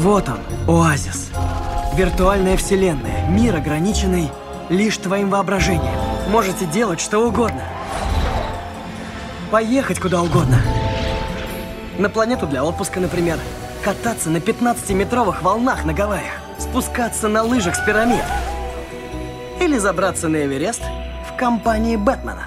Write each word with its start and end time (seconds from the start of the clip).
Вот 0.00 0.30
он, 0.30 0.38
оазис. 0.66 1.28
Виртуальная 1.94 2.56
вселенная, 2.56 3.28
мир 3.28 3.56
ограниченный 3.56 4.30
лишь 4.70 4.96
твоим 4.96 5.28
воображением. 5.28 5.92
Можете 6.30 6.64
делать 6.64 7.00
что 7.00 7.18
угодно. 7.18 7.62
Поехать 9.50 10.00
куда 10.00 10.22
угодно. 10.22 10.56
На 11.98 12.08
планету 12.08 12.46
для 12.46 12.64
отпуска, 12.64 12.98
например. 12.98 13.38
Кататься 13.84 14.30
на 14.30 14.38
15-метровых 14.38 15.42
волнах 15.42 15.84
на 15.84 15.92
Гавайях. 15.92 16.32
Спускаться 16.58 17.28
на 17.28 17.42
лыжах 17.42 17.74
с 17.74 17.84
пирамид. 17.84 18.24
Или 19.60 19.76
забраться 19.76 20.28
на 20.28 20.46
Эверест 20.46 20.80
в 21.30 21.36
компании 21.36 21.96
Бэтмена. 21.96 22.46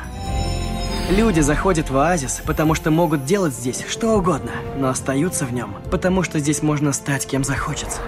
Люди 1.10 1.42
заходят 1.42 1.90
в 1.90 1.98
оазис, 1.98 2.42
потому 2.46 2.76
что 2.76 2.90
могут 2.90 3.26
делать 3.26 3.54
здесь 3.54 3.84
что 3.88 4.18
угодно, 4.18 4.52
но 4.78 4.88
остаются 4.88 5.46
в 5.46 5.54
нем, 5.54 5.76
потому 5.92 6.24
что 6.24 6.40
здесь 6.40 6.64
можно 6.64 6.94
стать 6.94 7.28
кем 7.28 7.44
захочется. 7.44 8.00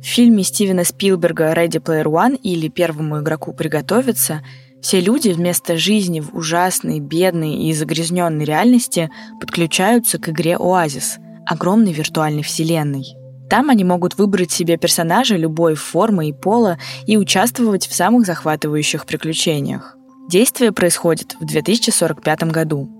В 0.00 0.04
фильме 0.04 0.42
Стивена 0.42 0.84
Спилберга 0.84 1.52
«Ready 1.52 1.82
Player 1.82 2.06
One» 2.06 2.36
или 2.36 2.68
«Первому 2.68 3.20
игроку 3.20 3.52
приготовиться» 3.52 4.42
все 4.80 5.00
люди 5.00 5.28
вместо 5.28 5.76
жизни 5.76 6.20
в 6.20 6.34
ужасной, 6.34 7.00
бедной 7.00 7.68
и 7.68 7.72
загрязненной 7.74 8.44
реальности 8.44 9.10
подключаются 9.40 10.18
к 10.18 10.30
игре 10.30 10.56
«Оазис»— 10.56 11.18
огромной 11.46 11.92
виртуальной 11.92 12.42
вселенной. 12.42 13.04
Там 13.50 13.68
они 13.70 13.84
могут 13.84 14.16
выбрать 14.16 14.50
себе 14.50 14.78
персонажа 14.78 15.36
любой 15.36 15.74
формы 15.74 16.28
и 16.28 16.32
пола 16.32 16.78
и 17.06 17.16
участвовать 17.16 17.86
в 17.86 17.94
самых 17.94 18.24
захватывающих 18.24 19.04
приключениях. 19.04 19.97
Действие 20.28 20.72
происходит 20.72 21.36
в 21.40 21.46
2045 21.46 22.42
году. 22.52 22.90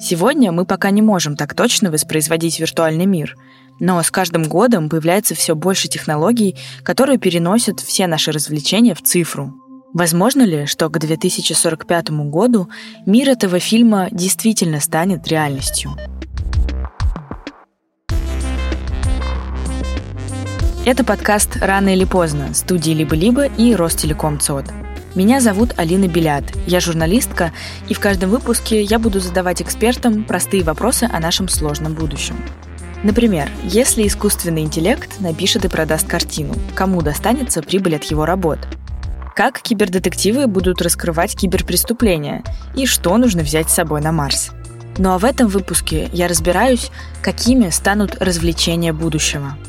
Сегодня 0.00 0.50
мы 0.50 0.64
пока 0.64 0.90
не 0.90 1.02
можем 1.02 1.36
так 1.36 1.54
точно 1.54 1.92
воспроизводить 1.92 2.58
виртуальный 2.58 3.06
мир, 3.06 3.36
но 3.78 4.02
с 4.02 4.10
каждым 4.10 4.42
годом 4.42 4.88
появляется 4.88 5.36
все 5.36 5.54
больше 5.54 5.86
технологий, 5.86 6.56
которые 6.82 7.18
переносят 7.18 7.78
все 7.78 8.08
наши 8.08 8.32
развлечения 8.32 8.96
в 8.96 9.02
цифру. 9.02 9.54
Возможно 9.92 10.42
ли, 10.42 10.66
что 10.66 10.88
к 10.88 10.98
2045 10.98 12.10
году 12.28 12.68
мир 13.06 13.28
этого 13.28 13.60
фильма 13.60 14.08
действительно 14.10 14.80
станет 14.80 15.28
реальностью? 15.28 15.92
Это 20.84 21.04
подкаст 21.04 21.56
«Рано 21.60 21.94
или 21.94 22.04
поздно» 22.04 22.52
студии 22.52 22.90
«Либо-либо» 22.90 23.46
и 23.46 23.76
Ростелеком 23.76 24.40
ЦОД. 24.40 24.83
Меня 25.14 25.40
зовут 25.40 25.74
Алина 25.76 26.08
Белят, 26.08 26.42
я 26.66 26.80
журналистка, 26.80 27.52
и 27.88 27.94
в 27.94 28.00
каждом 28.00 28.30
выпуске 28.30 28.82
я 28.82 28.98
буду 28.98 29.20
задавать 29.20 29.62
экспертам 29.62 30.24
простые 30.24 30.64
вопросы 30.64 31.04
о 31.04 31.20
нашем 31.20 31.48
сложном 31.48 31.94
будущем. 31.94 32.34
Например, 33.04 33.48
если 33.62 34.08
искусственный 34.08 34.62
интеллект 34.62 35.20
напишет 35.20 35.64
и 35.64 35.68
продаст 35.68 36.08
картину, 36.08 36.54
кому 36.74 37.00
достанется 37.00 37.62
прибыль 37.62 37.94
от 37.94 38.04
его 38.04 38.26
работ? 38.26 38.58
Как 39.36 39.60
кибердетективы 39.60 40.48
будут 40.48 40.82
раскрывать 40.82 41.36
киберпреступления 41.36 42.42
и 42.74 42.84
что 42.84 43.16
нужно 43.16 43.42
взять 43.42 43.70
с 43.70 43.74
собой 43.74 44.00
на 44.00 44.10
Марс? 44.10 44.50
Ну 44.98 45.12
а 45.12 45.18
в 45.18 45.24
этом 45.24 45.46
выпуске 45.46 46.08
я 46.12 46.26
разбираюсь, 46.26 46.90
какими 47.22 47.70
станут 47.70 48.16
развлечения 48.20 48.92
будущего– 48.92 49.56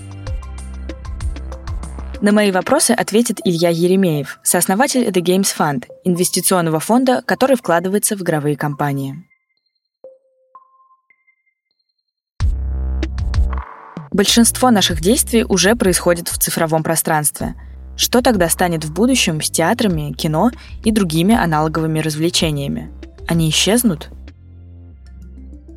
на 2.22 2.32
мои 2.32 2.52
вопросы 2.52 2.92
ответит 2.92 3.40
Илья 3.44 3.70
Еремеев, 3.70 4.40
сооснователь 4.44 5.08
The 5.08 5.22
Games 5.22 5.48
Fund, 5.58 5.86
инвестиционного 6.04 6.80
фонда, 6.80 7.22
который 7.26 7.56
вкладывается 7.56 8.16
в 8.16 8.22
игровые 8.22 8.56
компании. 8.56 9.24
Большинство 14.12 14.72
наших 14.72 15.02
действий 15.02 15.44
уже 15.44 15.76
происходит 15.76 16.30
в 16.30 16.38
цифровом 16.38 16.84
пространстве. 16.84 17.56
Что 17.98 18.22
тогда 18.22 18.48
станет 18.50 18.86
в 18.86 18.94
будущем 18.94 19.42
с 19.42 19.50
театрами, 19.50 20.14
кино 20.14 20.52
и 20.84 20.92
другими 20.92 21.36
аналоговыми 21.36 22.00
развлечениями? 22.00 22.92
Они 23.28 23.50
исчезнут? 23.50 24.10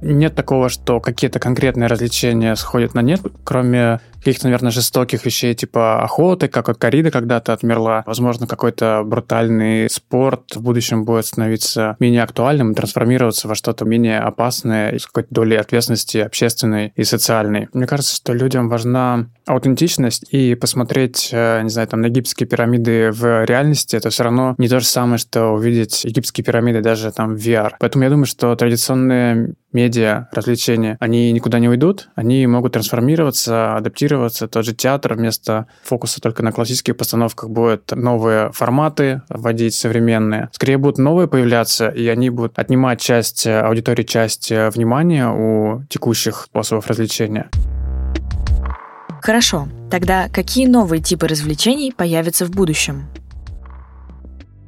Нет 0.00 0.36
такого, 0.36 0.68
что 0.68 1.00
какие-то 1.00 1.40
конкретные 1.40 1.88
развлечения 1.88 2.54
сходят 2.54 2.94
на 2.94 3.00
нет, 3.00 3.20
кроме 3.42 4.00
каких-то, 4.18 4.46
наверное, 4.46 4.72
жестоких 4.72 5.24
вещей, 5.24 5.54
типа 5.54 6.02
охоты, 6.02 6.48
как 6.48 6.68
от 6.68 6.78
кориды 6.78 7.10
когда-то 7.10 7.52
отмерла. 7.52 8.02
Возможно, 8.06 8.46
какой-то 8.46 9.02
брутальный 9.04 9.88
спорт 9.88 10.56
в 10.56 10.62
будущем 10.62 11.04
будет 11.04 11.26
становиться 11.26 11.96
менее 11.98 12.22
актуальным, 12.22 12.74
трансформироваться 12.74 13.48
во 13.48 13.54
что-то 13.54 13.84
менее 13.84 14.20
опасное 14.20 14.98
с 14.98 15.06
какой-то 15.06 15.32
долей 15.32 15.56
ответственности 15.56 16.18
общественной 16.18 16.92
и 16.96 17.04
социальной. 17.04 17.68
Мне 17.72 17.86
кажется, 17.86 18.16
что 18.16 18.32
людям 18.32 18.68
важна 18.68 19.28
аутентичность 19.46 20.26
и 20.30 20.54
посмотреть, 20.54 21.30
э, 21.32 21.62
не 21.62 21.70
знаю, 21.70 21.88
там, 21.88 22.00
на 22.00 22.06
египетские 22.06 22.46
пирамиды 22.46 23.10
в 23.12 23.44
реальности, 23.44 23.96
это 23.96 24.10
все 24.10 24.24
равно 24.24 24.54
не 24.58 24.68
то 24.68 24.80
же 24.80 24.86
самое, 24.86 25.18
что 25.18 25.50
увидеть 25.50 26.04
египетские 26.04 26.44
пирамиды 26.44 26.80
даже 26.80 27.10
там 27.12 27.34
в 27.34 27.38
VR. 27.38 27.72
Поэтому 27.80 28.04
я 28.04 28.10
думаю, 28.10 28.26
что 28.26 28.54
традиционные 28.54 29.54
медиа, 29.72 30.28
развлечения, 30.32 30.96
они 31.00 31.32
никуда 31.32 31.58
не 31.58 31.68
уйдут, 31.68 32.08
они 32.14 32.46
могут 32.46 32.72
трансформироваться, 32.72 33.76
адаптироваться. 33.76 34.07
Тот 34.48 34.64
же 34.64 34.74
театр 34.74 35.14
вместо 35.14 35.66
фокуса 35.82 36.20
только 36.20 36.42
на 36.42 36.52
классических 36.52 36.96
постановках 36.96 37.50
будет 37.50 37.92
новые 37.92 38.50
форматы 38.52 39.22
вводить 39.28 39.74
современные. 39.74 40.48
Скорее 40.52 40.78
будут 40.78 40.98
новые 40.98 41.28
появляться, 41.28 41.88
и 41.88 42.06
они 42.08 42.30
будут 42.30 42.58
отнимать 42.58 43.00
часть 43.00 43.46
аудитории, 43.46 44.02
часть 44.02 44.50
внимания 44.50 45.28
у 45.28 45.82
текущих 45.88 46.44
способов 46.44 46.86
развлечения. 46.86 47.50
Хорошо. 49.20 49.68
Тогда 49.90 50.28
какие 50.28 50.66
новые 50.66 51.02
типы 51.02 51.26
развлечений 51.26 51.92
появятся 51.92 52.46
в 52.46 52.50
будущем? 52.50 53.06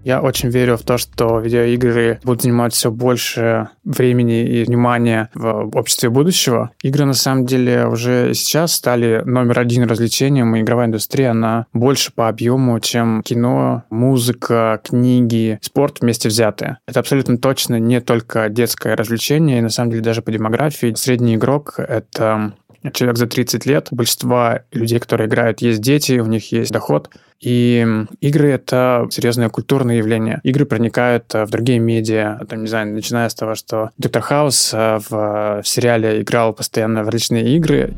Я 0.04 0.22
очень 0.22 0.48
верю 0.48 0.76
в 0.76 0.82
то, 0.82 0.96
что 0.98 1.40
видеоигры 1.40 2.20
будут 2.24 2.42
занимать 2.42 2.72
все 2.72 2.90
больше 2.90 3.68
времени 3.84 4.44
и 4.44 4.64
внимания 4.64 5.28
в 5.34 5.76
обществе 5.76 6.08
будущего. 6.08 6.70
Игры, 6.82 7.04
на 7.04 7.12
самом 7.12 7.44
деле, 7.44 7.86
уже 7.86 8.32
сейчас 8.34 8.72
стали 8.72 9.22
номер 9.24 9.58
один 9.58 9.84
развлечением, 9.84 10.56
и 10.56 10.62
игровая 10.62 10.86
индустрия, 10.86 11.32
она 11.32 11.66
больше 11.72 12.12
по 12.12 12.28
объему, 12.28 12.80
чем 12.80 13.22
кино, 13.22 13.84
музыка, 13.90 14.80
книги, 14.82 15.58
спорт 15.62 16.00
вместе 16.00 16.28
взятые. 16.28 16.78
Это 16.86 17.00
абсолютно 17.00 17.36
точно 17.36 17.78
не 17.78 18.00
только 18.00 18.48
детское 18.48 18.96
развлечение, 18.96 19.58
и 19.58 19.62
на 19.62 19.70
самом 19.70 19.90
деле 19.90 20.02
даже 20.02 20.22
по 20.22 20.32
демографии 20.32 20.94
средний 20.94 21.34
игрок— 21.34 21.74
это 21.78 22.54
человек 22.92 23.18
за 23.18 23.26
30 23.26 23.66
лет. 23.66 23.88
У 23.90 23.96
большинства 23.96 24.62
людей, 24.72 24.98
которые 24.98 25.28
играют, 25.28 25.60
есть 25.60 25.80
дети, 25.80 26.18
у 26.18 26.26
них 26.26 26.52
есть 26.52 26.72
доход. 26.72 27.10
И 27.40 27.86
игры— 28.20 28.48
это 28.50 29.06
серьезное 29.10 29.48
культурное 29.48 29.96
явление. 29.96 30.40
Игры 30.42 30.66
проникают 30.66 31.34
э, 31.34 31.46
в 31.46 31.50
другие 31.50 31.78
медиа. 31.78 32.38
Там, 32.48 32.62
не 32.62 32.68
знаю, 32.68 32.92
начиная 32.92 33.28
с 33.30 33.34
того, 33.34 33.54
что 33.54 33.90
Доктор 33.96 34.22
Хаус 34.22 34.72
э, 34.74 34.98
в 35.08 35.62
сериале 35.64 36.20
играл 36.20 36.52
постоянно 36.52 37.02
в 37.02 37.06
различные 37.06 37.56
игры. 37.56 37.94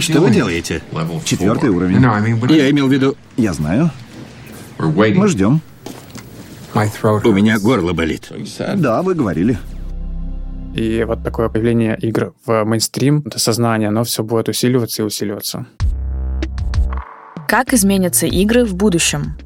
Что 0.00 0.20
вы 0.20 0.30
делаете? 0.30 0.82
Четвертый 1.24 1.70
уровень. 1.70 2.02
Я 2.52 2.70
имел 2.70 2.88
в 2.88 2.92
виду... 2.92 3.16
Я 3.36 3.52
знаю. 3.52 3.90
Мы 4.78 5.28
ждем. 5.28 5.60
У 6.74 7.32
меня 7.32 7.58
горло 7.60 7.92
болит. 7.92 8.32
Да, 8.76 9.02
вы 9.02 9.14
говорили. 9.14 9.58
И 10.74 11.04
вот 11.04 11.24
такое 11.24 11.48
появление 11.48 11.98
игр 12.00 12.34
в 12.46 12.64
мейнстрим, 12.64 13.22
это 13.26 13.38
сознание, 13.38 13.88
оно 13.88 14.04
все 14.04 14.22
будет 14.22 14.48
усиливаться 14.48 15.02
и 15.02 15.04
усиливаться. 15.04 15.66
Как 17.48 17.74
изменятся 17.74 18.26
игры 18.26 18.64
в 18.64 18.76
будущем? 18.76 19.36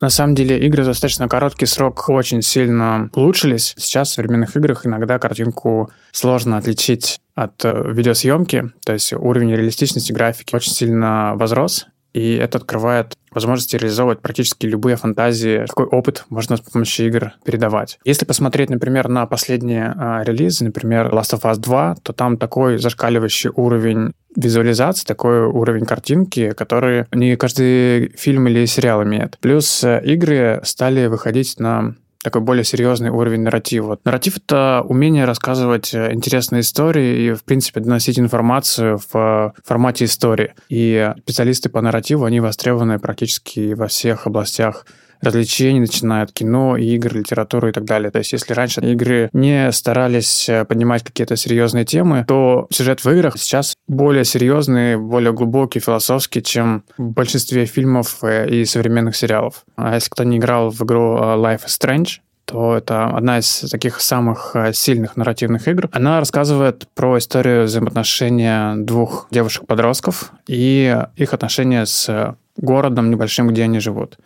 На 0.00 0.08
самом 0.08 0.34
деле 0.34 0.58
игры 0.58 0.82
за 0.82 0.90
достаточно 0.90 1.28
короткий 1.28 1.66
срок 1.66 2.08
очень 2.08 2.40
сильно 2.40 3.10
улучшились. 3.14 3.74
Сейчас 3.76 4.08
в 4.08 4.12
современных 4.14 4.56
играх 4.56 4.86
иногда 4.86 5.18
картинку 5.18 5.90
сложно 6.10 6.56
отличить 6.56 7.20
от 7.34 7.62
э, 7.66 7.92
видеосъемки, 7.92 8.72
то 8.86 8.94
есть 8.94 9.12
уровень 9.12 9.50
реалистичности 9.54 10.12
графики 10.12 10.54
очень 10.54 10.72
сильно 10.72 11.34
возрос, 11.36 11.86
и 12.12 12.34
это 12.34 12.58
открывает 12.58 13.14
возможности 13.30 13.76
реализовывать 13.76 14.20
практически 14.20 14.66
любые 14.66 14.96
фантазии, 14.96 15.66
какой 15.66 15.86
опыт 15.86 16.24
можно 16.30 16.56
с 16.56 16.60
помощью 16.60 17.06
игр 17.06 17.32
передавать. 17.44 17.98
Если 18.04 18.24
посмотреть, 18.24 18.70
например, 18.70 19.08
на 19.08 19.26
последние 19.26 19.94
а, 19.96 20.22
релизы, 20.24 20.64
например, 20.64 21.12
Last 21.12 21.38
of 21.38 21.42
Us 21.42 21.58
2, 21.58 21.96
то 22.02 22.12
там 22.12 22.36
такой 22.36 22.78
зашкаливающий 22.78 23.50
уровень 23.54 24.12
визуализации, 24.36 25.06
такой 25.06 25.42
уровень 25.42 25.84
картинки, 25.84 26.50
который 26.52 27.06
не 27.12 27.36
каждый 27.36 28.10
фильм 28.16 28.48
или 28.48 28.64
сериал 28.64 29.02
имеет. 29.02 29.38
Плюс 29.40 29.82
э, 29.82 30.00
игры 30.04 30.60
стали 30.64 31.06
выходить 31.06 31.58
на 31.58 31.94
такой 32.22 32.42
более 32.42 32.64
серьезный 32.64 33.10
уровень 33.10 33.40
нарратива. 33.40 33.98
Нарратив— 34.04 34.36
это 34.38 34.82
умение 34.86 35.24
рассказывать 35.24 35.94
э, 35.94 36.12
интересные 36.12 36.60
истории 36.60 37.24
и, 37.24 37.32
в 37.32 37.44
принципе, 37.44 37.80
доносить 37.80 38.18
информацию 38.18 38.98
в 38.98 39.16
э, 39.16 39.60
формате 39.64 40.04
истории. 40.04 40.54
И 40.68 41.12
специалисты 41.20 41.70
по 41.70 41.80
нарративу, 41.80 42.24
они 42.24 42.40
востребованы 42.40 42.98
практически 42.98 43.72
во 43.72 43.86
всех 43.86 44.26
областях 44.26 44.84
развлечений, 45.22 45.80
начиная 45.80 46.24
от 46.24 46.32
кино, 46.32 46.76
игр, 46.76 47.14
литературы 47.14 47.70
и 47.70 47.72
так 47.72 47.84
далее. 47.84 48.10
То 48.10 48.18
есть 48.18 48.32
если 48.32 48.52
раньше 48.52 48.80
игры 48.80 49.30
не 49.32 49.70
старались 49.72 50.48
э, 50.48 50.64
поднимать 50.64 51.02
какие-то 51.02 51.36
серьезные 51.36 51.84
темы, 51.84 52.24
то 52.26 52.66
сюжет 52.70 53.04
в 53.04 53.10
играх 53.10 53.38
сейчас 53.38 53.74
более 53.86 54.24
серьезный, 54.24 54.96
более 54.96 55.32
глубокий, 55.32 55.80
философский, 55.80 56.42
чем 56.42 56.84
в 56.96 57.10
большинстве 57.10 57.66
фильмов 57.66 58.18
э, 58.22 58.48
и 58.48 58.64
современных 58.64 59.16
сериалов. 59.16 59.64
А 59.76 59.94
если 59.94 60.08
кто 60.10 60.24
не 60.24 60.38
играл 60.38 60.70
в 60.70 60.82
игру 60.82 61.16
э, 61.16 61.20
Life 61.36 61.66
is 61.66 61.78
Strange, 61.80 62.20
то 62.46 62.76
это 62.76 63.04
одна 63.06 63.38
из 63.38 63.70
таких 63.70 64.00
самых 64.00 64.56
сильных 64.72 65.16
нарративных 65.16 65.68
игр. 65.68 65.88
Она 65.92 66.18
рассказывает 66.18 66.88
про 66.96 67.18
историю 67.18 67.64
взаимоотношения 67.64 68.74
двух 68.74 69.28
девушек-подростков 69.30 70.32
и 70.48 71.00
их 71.14 71.32
отношения 71.32 71.86
с 71.86 72.34
городом 72.56 73.10
небольшим, 73.10 73.48
где 73.48 73.64
они 73.64 73.78
живут. 73.78 74.18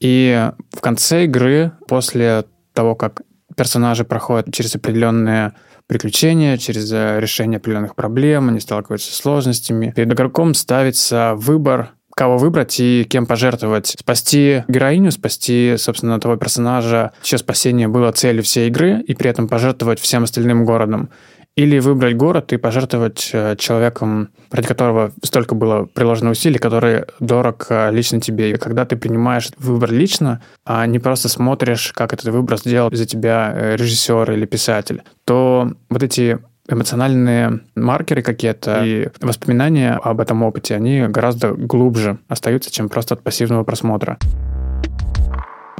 И 0.00 0.50
в 0.72 0.80
конце 0.80 1.24
игры, 1.24 1.72
после 1.88 2.44
того, 2.72 2.94
как 2.94 3.22
персонажи 3.56 4.04
проходят 4.04 4.52
через 4.52 4.74
определенные 4.74 5.52
приключения, 5.86 6.56
через 6.56 6.90
э, 6.92 7.20
решение 7.20 7.58
определенных 7.58 7.94
проблем, 7.94 8.48
они 8.48 8.60
сталкиваются 8.60 9.12
с 9.12 9.16
сложностями. 9.16 9.92
Перед 9.94 10.12
игроком 10.12 10.54
ставится 10.54 11.34
выбор, 11.36 11.92
кого 12.16 12.38
выбрать 12.38 12.78
и 12.80 13.04
кем 13.04 13.26
пожертвовать. 13.26 13.94
Спасти 13.98 14.64
героиню, 14.68 15.10
спасти, 15.10 15.74
собственно, 15.76 16.20
того 16.20 16.36
персонажа, 16.36 17.12
чье 17.22 17.38
спасение 17.38 17.88
было 17.88 18.12
целью 18.12 18.42
всей 18.42 18.68
игры, 18.68 19.02
и 19.02 19.14
при 19.14 19.30
этом 19.30 19.48
пожертвовать 19.48 20.00
всем 20.00 20.22
остальным 20.22 20.64
городом. 20.64 21.10
Или 21.56 21.78
выбрать 21.78 22.16
город 22.16 22.52
и 22.52 22.56
пожертвовать 22.56 23.30
э, 23.32 23.54
человеком, 23.56 24.30
ради 24.50 24.66
которого 24.66 25.12
столько 25.22 25.54
было 25.54 25.84
приложено 25.84 26.30
усилий, 26.30 26.58
который 26.58 27.04
дорог 27.20 27.66
э, 27.68 27.92
лично 27.92 28.20
тебе. 28.20 28.50
И 28.50 28.56
когда 28.56 28.84
ты 28.84 28.96
принимаешь 28.96 29.50
выбор 29.58 29.92
лично, 29.92 30.42
а 30.64 30.84
не 30.86 30.98
просто 30.98 31.28
смотришь, 31.28 31.92
как 31.92 32.12
этот 32.12 32.26
выбор 32.26 32.58
сделал 32.58 32.90
за 32.92 33.06
тебя 33.06 33.52
э, 33.54 33.76
режиссер 33.76 34.32
или 34.32 34.46
писатель, 34.46 35.02
то 35.24 35.70
вот 35.90 36.02
эти 36.02 36.40
эмоциональные 36.68 37.60
маркеры 37.76 38.22
какие-то 38.22 38.82
и 38.84 39.08
воспоминания 39.20 39.92
об 39.92 40.20
этом 40.20 40.42
опыте, 40.42 40.74
они 40.74 41.06
гораздо 41.06 41.52
глубже 41.52 42.18
остаются, 42.26 42.72
чем 42.72 42.88
просто 42.88 43.14
от 43.14 43.22
пассивного 43.22 43.62
просмотра. 43.62 44.18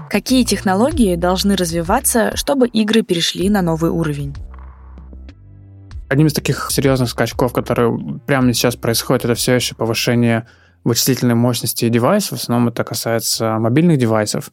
Какие 0.08 0.44
технологии 0.44 1.16
должны 1.16 1.56
развиваться, 1.56 2.36
чтобы 2.36 2.68
игры 2.68 3.02
перешли 3.02 3.48
на 3.48 3.62
новый 3.62 3.90
уровень? 3.90 4.34
Одним 6.08 6.26
из 6.26 6.32
таких 6.32 6.68
серьезных 6.70 7.08
скачков, 7.10 7.52
которые 7.52 8.20
прямо 8.26 8.52
сейчас 8.52 8.76
происходит, 8.76 9.24
это 9.24 9.34
все 9.34 9.54
еще 9.54 9.74
повышение 9.74 10.46
вычислительной 10.84 11.34
мощности 11.34 11.88
девайсов. 11.88 12.38
В 12.38 12.42
основном 12.42 12.68
это 12.68 12.84
касается 12.84 13.58
мобильных 13.58 13.98
девайсов 13.98 14.52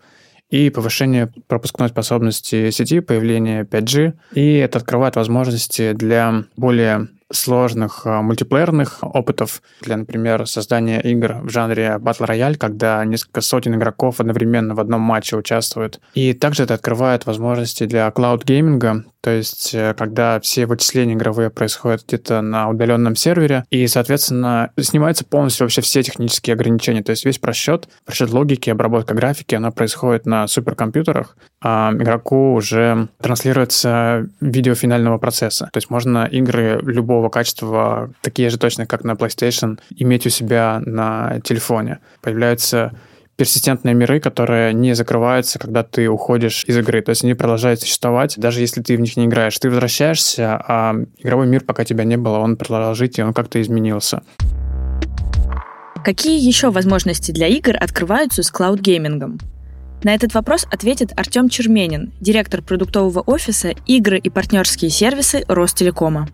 и 0.49 0.69
повышение 0.69 1.31
пропускной 1.47 1.89
способности 1.89 2.69
сети, 2.71 2.99
появление 2.99 3.63
5G. 3.63 4.13
И 4.33 4.55
это 4.55 4.79
открывает 4.79 5.15
возможности 5.15 5.93
для 5.93 6.43
более 6.57 7.07
сложных 7.31 8.05
а, 8.05 8.21
мультиплеерных 8.21 8.99
опытов 9.01 9.61
для, 9.81 9.97
например, 9.97 10.45
создания 10.47 10.99
игр 11.01 11.37
в 11.43 11.49
жанре 11.49 11.97
Battle 11.99 12.27
Royale, 12.27 12.57
когда 12.57 13.03
несколько 13.05 13.41
сотен 13.41 13.75
игроков 13.75 14.19
одновременно 14.19 14.75
в 14.75 14.79
одном 14.79 15.01
матче 15.01 15.37
участвуют. 15.37 15.99
И 16.13 16.33
также 16.33 16.63
это 16.63 16.73
открывает 16.73 17.25
возможности 17.25 17.85
для 17.85 18.09
клауд-гейминга, 18.09 19.05
то 19.21 19.29
есть 19.29 19.73
э, 19.73 19.93
когда 19.97 20.39
все 20.39 20.65
вычисления 20.65 21.13
игровые 21.13 21.49
происходят 21.49 22.03
где-то 22.07 22.41
на 22.41 22.69
удаленном 22.69 23.15
сервере, 23.15 23.65
и, 23.69 23.85
соответственно, 23.87 24.71
снимаются 24.79 25.25
полностью 25.25 25.65
вообще 25.65 25.81
все 25.81 26.01
технические 26.03 26.55
ограничения, 26.55 27.03
то 27.03 27.11
есть 27.11 27.23
весь 27.25 27.37
просчет, 27.37 27.87
просчет 28.05 28.31
логики, 28.31 28.69
обработка 28.69 29.13
графики, 29.13 29.55
она 29.55 29.71
происходит 29.71 30.25
на 30.25 30.47
суперкомпьютерах, 30.47 31.37
а 31.61 31.91
игроку 31.93 32.53
уже 32.53 33.09
транслируется 33.21 34.27
видео 34.39 34.73
финального 34.73 35.19
процесса. 35.19 35.69
То 35.71 35.77
есть 35.77 35.89
можно 35.89 36.25
игры 36.25 36.79
любого 36.81 37.29
качества, 37.29 38.11
такие 38.21 38.49
же 38.49 38.57
точно, 38.57 38.87
как 38.87 39.03
на 39.03 39.11
PlayStation, 39.11 39.79
иметь 39.95 40.25
у 40.25 40.29
себя 40.29 40.81
на 40.83 41.39
телефоне. 41.43 41.99
Появляются 42.21 42.93
персистентные 43.37 43.95
миры, 43.95 44.19
которые 44.19 44.73
не 44.73 44.93
закрываются, 44.93 45.57
когда 45.59 45.83
ты 45.83 46.07
уходишь 46.07 46.63
из 46.65 46.77
игры. 46.77 47.01
То 47.01 47.09
есть 47.09 47.23
они 47.23 47.33
продолжают 47.33 47.81
существовать, 47.81 48.35
даже 48.37 48.61
если 48.61 48.81
ты 48.81 48.97
в 48.97 48.99
них 48.99 49.17
не 49.17 49.25
играешь. 49.25 49.57
Ты 49.57 49.69
возвращаешься, 49.69 50.55
а 50.55 50.95
игровой 51.17 51.47
мир, 51.47 51.63
пока 51.63 51.83
тебя 51.85 52.03
не 52.03 52.17
было, 52.17 52.37
он 52.37 52.57
продолжал 52.57 52.95
жить, 52.95 53.17
и 53.17 53.23
он 53.23 53.33
как-то 53.33 53.61
изменился. 53.61 54.21
Какие 56.03 56.39
еще 56.39 56.71
возможности 56.71 57.31
для 57.31 57.47
игр 57.47 57.75
открываются 57.79 58.43
с 58.43 58.51
cloud 58.51 58.79
-геймингом? 58.79 59.39
На 60.03 60.15
этот 60.15 60.33
вопрос 60.33 60.65
ответит 60.71 61.13
Артем 61.15 61.47
Черменин, 61.47 62.11
директор 62.19 62.63
продуктового 62.63 63.21
офиса 63.21 63.75
«Игры 63.85 64.17
и 64.17 64.29
партнерские 64.31 64.89
сервисы» 64.89 65.43
Ростелекома. 65.47 66.27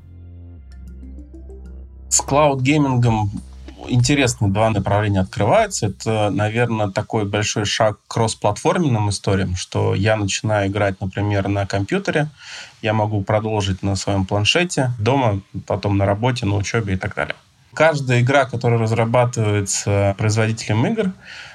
С 2.09 2.21
cloud-геймингом 2.21 3.29
интересные 3.87 4.51
два 4.51 4.69
направления 4.69 5.21
открываются. 5.21 5.87
Это, 5.87 6.29
наверное, 6.29 6.89
такой 6.89 7.25
большой 7.25 7.65
шаг 7.65 7.97
к 8.07 8.13
кроссплатформенным 8.13 9.09
историям, 9.09 9.55
что 9.55 9.95
я 9.95 10.15
начинаю 10.15 10.69
играть, 10.69 10.99
например, 11.01 11.47
на 11.47 11.65
компьютере, 11.65 12.29
я 12.81 12.93
могу 12.93 13.21
продолжить 13.23 13.83
на 13.83 13.95
своем 13.95 14.25
планшете, 14.25 14.91
дома, 14.99 15.41
потом 15.65 15.97
на 15.97 16.05
работе, 16.05 16.45
на 16.45 16.55
учебе 16.55 16.93
и 16.93 16.97
так 16.97 17.15
далее. 17.15 17.35
Каждая 17.73 18.21
игра, 18.21 18.45
которая 18.45 18.79
разрабатывается 18.79 20.15
производителем 20.17 20.85
игр, 20.87 21.11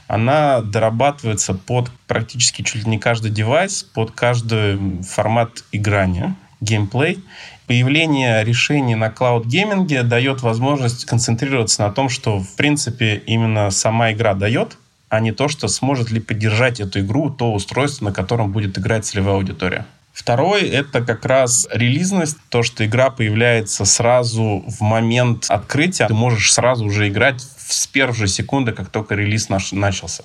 она 0.06 0.60
дорабатывается 0.60 1.54
под 1.54 1.90
практически 2.06 2.62
чуть 2.62 2.84
ли 2.84 2.90
не 2.90 2.98
каждый 2.98 3.30
девайс, 3.30 3.82
под 3.82 4.10
каждый 4.12 5.02
формат 5.02 5.64
играния, 5.72 6.36
геймплей. 6.62 7.22
Появление 7.66 8.44
решений 8.44 8.94
на 8.94 9.10
клауд-гейминге 9.10 10.02
дает 10.02 10.42
возможность 10.42 11.04
концентрироваться 11.04 11.82
на 11.82 11.90
том, 11.92 12.08
что, 12.08 12.38
в 12.38 12.56
принципе, 12.56 13.22
именно 13.26 13.70
сама 13.70 14.12
игра 14.12 14.34
дает, 14.34 14.78
а 15.08 15.20
не 15.20 15.32
то, 15.32 15.48
что 15.48 15.68
сможет 15.68 16.10
ли 16.10 16.20
поддержать 16.20 16.80
эту 16.80 17.00
игру 17.00 17.30
то 17.30 17.52
устройство, 17.52 18.06
на 18.06 18.12
котором 18.12 18.52
будет 18.52 18.78
играть 18.78 19.04
целевая 19.04 19.36
аудитория. 19.36 19.86
Второй— 20.12 20.68
это 20.68 21.00
как 21.00 21.24
раз 21.24 21.66
релизность, 21.72 22.36
то, 22.50 22.62
что 22.62 22.84
игра 22.84 23.08
появляется 23.10 23.86
сразу 23.86 24.62
в 24.66 24.80
момент 24.82 25.46
открытия. 25.48 26.06
Ты 26.06 26.14
можешь 26.14 26.52
сразу 26.52 26.84
уже 26.84 27.08
играть 27.08 27.40
с 27.40 27.86
первой 27.86 28.14
же 28.14 28.28
секунды, 28.28 28.72
как 28.72 28.88
только 28.88 29.14
релиз 29.14 29.48
наш, 29.48 29.72
начался. 29.72 30.24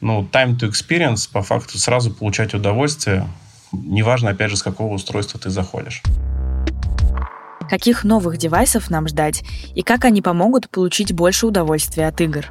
Ну, 0.00 0.28
time 0.32 0.58
to 0.58 0.68
experience, 0.68 1.28
по 1.30 1.42
факту, 1.42 1.78
сразу 1.78 2.12
получать 2.12 2.54
удовольствие, 2.54 3.28
неважно, 3.72 4.30
опять 4.30 4.50
же, 4.50 4.56
с 4.56 4.62
какого 4.62 4.94
устройства 4.94 5.40
ты 5.40 5.50
заходишь. 5.50 6.02
Каких 7.68 8.04
новых 8.04 8.36
девайсов 8.36 8.90
нам 8.90 9.08
ждать 9.08 9.42
и 9.74 9.82
как 9.82 10.04
они 10.04 10.20
помогут 10.20 10.68
получить 10.68 11.12
больше 11.12 11.46
удовольствия 11.46 12.08
от 12.08 12.20
игр? 12.20 12.46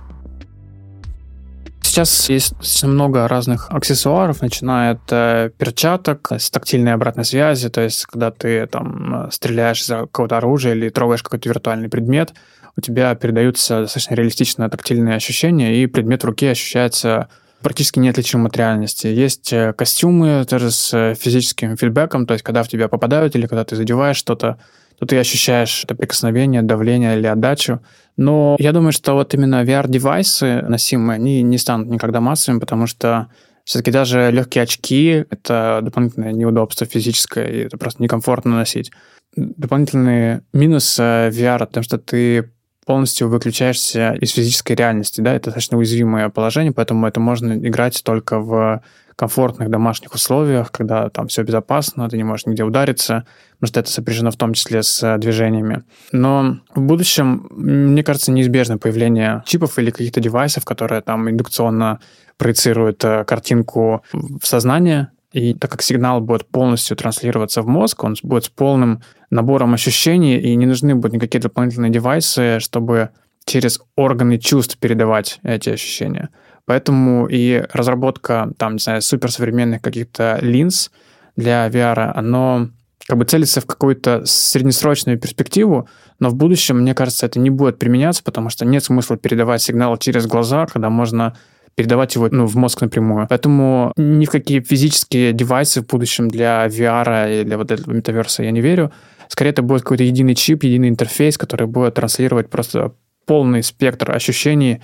Сейчас 1.81 2.29
есть 2.29 2.83
много 2.83 3.27
разных 3.27 3.69
аксессуаров, 3.69 4.41
начиная 4.41 4.91
от 4.91 5.01
э, 5.11 5.51
перчаток 5.57 6.31
с 6.31 6.49
тактильной 6.49 6.93
обратной 6.93 7.25
связи, 7.25 7.69
то 7.69 7.81
есть 7.81 8.05
когда 8.05 8.31
ты 8.31 8.65
там 8.65 9.29
стреляешь 9.29 9.85
за 9.85 9.99
какое-то 10.01 10.37
оружие 10.37 10.73
или 10.73 10.87
трогаешь 10.87 11.21
какой-то 11.21 11.49
виртуальный 11.49 11.89
предмет, 11.89 12.33
у 12.77 12.81
тебя 12.81 13.13
передаются 13.15 13.81
достаточно 13.81 14.15
реалистичные 14.15 14.69
тактильные 14.69 15.17
ощущения, 15.17 15.83
и 15.83 15.87
предмет 15.87 16.23
в 16.23 16.25
руке 16.25 16.51
ощущается 16.51 17.27
практически 17.61 17.99
неотличимым 17.99 18.47
от 18.47 18.57
реальности. 18.57 19.07
Есть 19.07 19.53
э, 19.53 19.73
костюмы 19.73 20.45
тоже 20.49 20.71
с 20.71 20.93
э, 20.93 21.15
физическим 21.15 21.77
фидбэком, 21.77 22.25
то 22.25 22.33
есть 22.33 22.43
когда 22.43 22.63
в 22.63 22.67
тебя 22.67 22.87
попадают 22.87 23.35
или 23.35 23.47
когда 23.47 23.63
ты 23.63 23.75
задеваешь 23.75 24.17
что-то, 24.17 24.57
то 24.99 25.05
ты 25.05 25.17
ощущаешь 25.17 25.83
это 25.83 25.95
прикосновение, 25.95 26.61
давление 26.61 27.17
или 27.17 27.25
отдачу. 27.25 27.81
Но 28.17 28.55
я 28.59 28.71
думаю, 28.71 28.91
что 28.91 29.13
вот 29.13 29.33
именно 29.33 29.63
VR-девайсы 29.63 30.61
носимые, 30.61 31.15
они 31.15 31.41
не 31.41 31.57
станут 31.57 31.87
никогда 31.87 32.21
массовыми, 32.21 32.59
потому 32.59 32.85
что 32.85 33.27
все-таки 33.63 33.91
даже 33.91 34.29
легкие 34.31 34.63
очки— 34.63 35.25
это 35.29 35.79
дополнительное 35.81 36.33
неудобство 36.33 36.85
физическое, 36.85 37.47
и 37.47 37.57
это 37.65 37.77
просто 37.77 38.03
некомфортно 38.03 38.55
носить. 38.55 38.91
Дополнительный 39.35 40.41
минус 40.53 40.99
э, 40.99 41.29
VR, 41.29 41.59
потому 41.59 41.83
что 41.83 41.97
ты 41.97 42.51
полностью 42.85 43.29
выключаешься 43.29 44.13
из 44.13 44.31
физической 44.31 44.73
реальности, 44.73 45.21
да, 45.21 45.33
это 45.33 45.45
достаточно 45.45 45.77
уязвимое 45.77 46.29
положение, 46.29 46.71
поэтому 46.71 47.07
это 47.07 47.19
можно 47.19 47.53
играть 47.53 48.01
только 48.03 48.39
в 48.39 48.81
комфортных 49.15 49.69
домашних 49.69 50.13
условиях, 50.15 50.71
когда 50.71 51.09
там 51.09 51.27
все 51.27 51.43
безопасно, 51.43 52.09
ты 52.09 52.17
не 52.17 52.23
можешь 52.23 52.47
нигде 52.47 52.63
удариться, 52.63 53.25
потому 53.53 53.67
что 53.67 53.79
это 53.81 53.91
сопряжено 53.91 54.31
в 54.31 54.35
том 54.35 54.53
числе 54.53 54.81
с 54.81 55.03
э, 55.03 55.17
движениями. 55.19 55.83
Но 56.11 56.57
в 56.73 56.81
будущем, 56.81 57.47
мне 57.51 58.03
кажется, 58.03 58.31
неизбежно 58.31 58.79
появление 58.79 59.43
чипов 59.45 59.77
или 59.77 59.91
каких-то 59.91 60.19
девайсов, 60.19 60.65
которые 60.65 61.01
там 61.01 61.29
индукционно 61.29 61.99
проецируют 62.37 63.03
э, 63.03 63.23
картинку 63.25 64.03
в 64.11 64.43
сознание, 64.43 65.09
и 65.31 65.53
так 65.53 65.71
как 65.71 65.81
сигнал 65.81 66.19
будет 66.21 66.45
полностью 66.47 66.97
транслироваться 66.97 67.61
в 67.61 67.67
мозг, 67.67 68.03
он 68.03 68.15
будет 68.23 68.45
с 68.45 68.49
полным 68.49 69.01
набором 69.29 69.73
ощущений, 69.73 70.37
и 70.37 70.55
не 70.55 70.65
нужны 70.65 70.93
будут 70.95 71.13
никакие 71.13 71.41
дополнительные 71.41 71.91
девайсы, 71.91 72.59
чтобы 72.59 73.09
через 73.45 73.81
органы 73.95 74.37
чувств 74.37 74.77
передавать 74.77 75.39
эти 75.43 75.69
ощущения. 75.69 76.29
Поэтому 76.65 77.27
и 77.27 77.63
разработка, 77.73 78.51
там, 78.57 78.73
не 78.73 78.79
знаю, 78.79 79.01
суперсовременных 79.01 79.81
каких-то 79.81 80.37
линз 80.41 80.91
для 81.35 81.67
VR, 81.67 82.11
оно 82.13 82.69
как 83.07 83.17
бы 83.17 83.25
целится 83.25 83.61
в 83.61 83.65
какую-то 83.65 84.23
среднесрочную 84.25 85.19
перспективу, 85.19 85.89
но 86.19 86.29
в 86.29 86.35
будущем, 86.35 86.79
мне 86.79 86.93
кажется, 86.93 87.25
это 87.25 87.39
не 87.39 87.49
будет 87.49 87.79
применяться, 87.79 88.23
потому 88.23 88.49
что 88.49 88.65
нет 88.65 88.83
смысла 88.83 89.17
передавать 89.17 89.61
сигнал 89.61 89.97
через 89.97 90.27
глаза, 90.27 90.65
когда 90.65 90.89
можно 90.89 91.35
передавать 91.75 92.15
его 92.15 92.27
ну, 92.31 92.45
в 92.45 92.55
мозг 92.55 92.81
напрямую. 92.81 93.27
Поэтому 93.29 93.93
ни 93.97 94.25
в 94.25 94.29
какие 94.29 94.61
физические 94.61 95.33
девайсы 95.33 95.81
в 95.81 95.87
будущем 95.87 96.27
для 96.27 96.65
VR 96.67 97.41
и 97.41 97.43
для 97.43 97.57
вот 97.57 97.71
этого 97.71 97.93
метаверса 97.93 98.43
я 98.43 98.51
не 98.51 98.61
верю. 98.61 98.91
Скорее, 99.27 99.51
это 99.51 99.61
будет 99.61 99.83
какой-то 99.83 100.03
единый 100.03 100.35
чип, 100.35 100.63
единый 100.63 100.89
интерфейс, 100.89 101.37
который 101.37 101.67
будет 101.67 101.95
транслировать 101.95 102.49
просто 102.49 102.93
полный 103.25 103.63
спектр 103.63 104.11
ощущений 104.11 104.81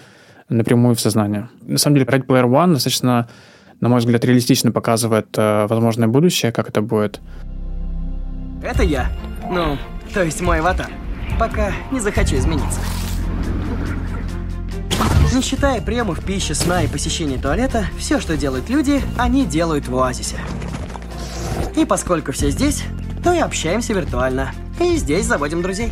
напрямую 0.49 0.95
в 0.95 1.01
сознание. 1.01 1.49
На 1.61 1.77
самом 1.77 1.97
деле, 1.97 2.07
Red 2.07 2.25
Player 2.25 2.45
One 2.45 2.73
достаточно, 2.73 3.27
на 3.81 3.89
мой 3.89 3.99
взгляд, 3.99 4.23
реалистично 4.23 4.71
показывает 4.71 5.27
э, 5.37 5.67
возможное 5.67 6.07
будущее, 6.07 6.51
как 6.53 6.69
это 6.69 6.81
будет. 6.81 7.19
Это 8.63 8.83
я. 8.83 9.09
Ну, 9.51 9.77
то 10.13 10.23
есть 10.23 10.41
мой 10.41 10.59
аватар. 10.59 10.87
Пока 11.37 11.71
не 11.91 11.99
захочу 11.99 12.37
измениться. 12.37 12.79
Не 15.33 15.41
считая 15.41 15.81
приемов 15.81 16.23
пищи, 16.23 16.53
сна 16.53 16.83
и 16.83 16.87
посещения 16.87 17.37
туалета, 17.37 17.85
все, 17.99 18.19
что 18.19 18.37
делают 18.37 18.69
люди, 18.69 19.01
они 19.17 19.45
делают 19.45 19.87
в 19.87 19.95
оазисе. 19.95 20.37
И 21.75 21.85
поскольку 21.85 22.31
все 22.31 22.49
здесь, 22.49 22.83
то 23.23 23.33
и 23.33 23.39
общаемся 23.39 23.93
виртуально. 23.93 24.51
И 24.79 24.95
здесь 24.95 25.25
заводим 25.25 25.61
друзей. 25.61 25.91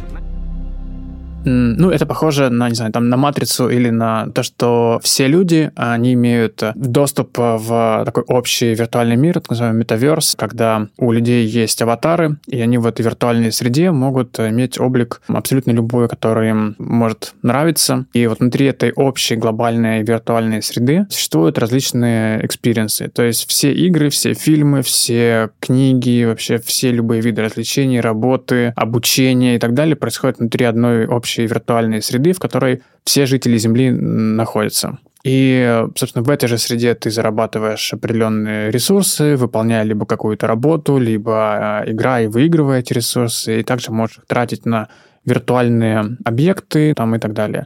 Ну, 1.45 1.91
это 1.91 2.05
похоже 2.05 2.49
на, 2.49 2.69
не 2.69 2.75
знаю, 2.75 2.91
там, 2.91 3.09
на 3.09 3.17
матрицу 3.17 3.69
или 3.69 3.89
на 3.89 4.27
то, 4.31 4.43
что 4.43 4.99
все 5.03 5.27
люди, 5.27 5.71
они 5.75 6.13
имеют 6.13 6.63
доступ 6.75 7.37
в 7.37 8.03
такой 8.05 8.23
общий 8.23 8.73
виртуальный 8.73 9.15
мир, 9.15 9.35
так 9.35 9.49
называемый 9.49 9.81
metaverse, 9.81 10.35
когда 10.37 10.87
у 10.97 11.11
людей 11.11 11.45
есть 11.45 11.81
аватары, 11.81 12.37
и 12.47 12.59
они 12.59 12.77
в 12.77 12.87
этой 12.87 13.03
виртуальной 13.03 13.51
среде 13.51 13.91
могут 13.91 14.39
иметь 14.39 14.79
облик 14.79 15.21
абсолютно 15.27 15.71
любой, 15.71 16.09
который 16.09 16.49
им 16.49 16.75
может 16.79 17.33
нравиться. 17.41 18.05
И 18.13 18.25
вот 18.27 18.39
внутри 18.39 18.65
этой 18.65 18.91
общей 18.91 19.35
глобальной 19.35 20.03
виртуальной 20.03 20.61
среды 20.61 21.05
существуют 21.09 21.59
различные 21.59 22.43
experience 22.45 22.97
ы. 22.97 23.07
То 23.09 23.23
есть 23.23 23.47
все 23.47 23.71
игры, 23.71 24.09
все 24.09 24.33
фильмы, 24.33 24.81
все 24.81 25.49
книги, 25.59 26.23
вообще 26.23 26.57
все 26.57 26.91
любые 26.91 27.21
виды 27.21 27.43
развлечений, 27.43 27.99
работы, 27.99 28.73
обучения 28.75 29.55
и 29.55 29.59
так 29.59 29.73
далее 29.73 29.95
происходят 29.95 30.39
внутри 30.39 30.65
одной 30.65 31.05
общей 31.05 31.34
общей 31.35 31.47
виртуальной 31.47 32.01
среды, 32.01 32.31
в 32.31 32.39
которой 32.39 32.81
все 33.03 33.25
жители 33.25 33.57
Земли 33.57 33.91
находятся. 33.91 34.97
И, 35.23 35.83
собственно, 35.95 36.23
в 36.23 36.29
этой 36.29 36.47
же 36.47 36.57
среде 36.57 36.93
ты 36.93 37.09
зарабатываешь 37.09 37.93
определенные 37.93 38.71
ресурсы, 38.71 39.35
выполняя 39.35 39.83
либо 39.83 40.05
какую-то 40.05 40.47
работу, 40.47 40.99
либо 40.99 41.33
а, 41.33 41.83
играя 41.87 42.25
и 42.25 42.27
выигрывая 42.27 42.79
эти 42.79 42.93
ресурсы, 42.93 43.59
и 43.59 43.63
также 43.63 43.91
можешь 43.91 44.19
их 44.19 44.25
тратить 44.27 44.65
на 44.65 44.87
виртуальные 45.25 46.17
объекты 46.23 46.93
там, 46.93 47.15
и 47.15 47.19
так 47.19 47.33
далее. 47.33 47.65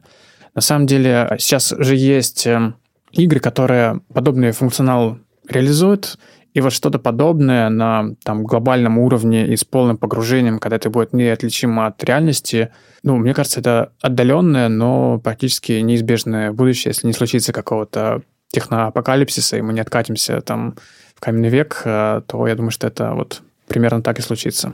На 0.55 0.61
самом 0.61 0.87
деле 0.87 1.35
сейчас 1.37 1.73
же 1.77 1.95
есть 1.95 2.47
э, 2.47 2.73
игры, 3.11 3.39
которые 3.41 3.99
подобный 4.13 4.51
функционал 4.51 5.17
реализуют, 5.49 6.17
и 6.53 6.61
вот 6.61 6.73
что-то 6.73 6.99
подобное 6.99 7.69
на 7.69 8.15
там, 8.23 8.43
глобальном 8.43 8.97
уровне 8.97 9.47
и 9.47 9.55
с 9.55 9.63
полным 9.63 9.97
погружением, 9.97 10.59
когда 10.59 10.77
это 10.77 10.89
будет 10.89 11.13
неотличимо 11.13 11.87
от 11.87 12.03
реальности, 12.03 12.69
ну, 13.03 13.17
мне 13.17 13.33
кажется, 13.33 13.59
это 13.59 13.91
отдаленное, 14.01 14.67
но 14.67 15.19
практически 15.19 15.73
неизбежное 15.73 16.51
будущее, 16.51 16.91
если 16.91 17.07
не 17.07 17.13
случится 17.13 17.53
какого-то 17.53 18.21
техноапокалипсиса, 18.51 19.57
и 19.57 19.61
мы 19.61 19.73
не 19.73 19.79
откатимся 19.79 20.41
там 20.41 20.75
в 21.15 21.19
каменный 21.19 21.49
век, 21.49 21.81
э, 21.85 22.21
то 22.25 22.47
я 22.47 22.55
думаю, 22.55 22.71
что 22.71 22.87
это 22.87 23.13
вот 23.13 23.41
примерно 23.67 24.01
так 24.01 24.19
и 24.19 24.21
случится. 24.21 24.73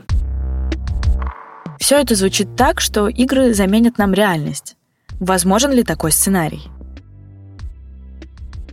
Все 1.78 2.00
это 2.00 2.14
звучит 2.14 2.56
так, 2.56 2.80
что 2.80 3.08
игры 3.08 3.52
заменят 3.52 3.98
нам 3.98 4.14
реальность. 4.14 4.76
Возможен 5.20 5.72
ли 5.72 5.82
такой 5.82 6.10
сценарий? 6.10 6.62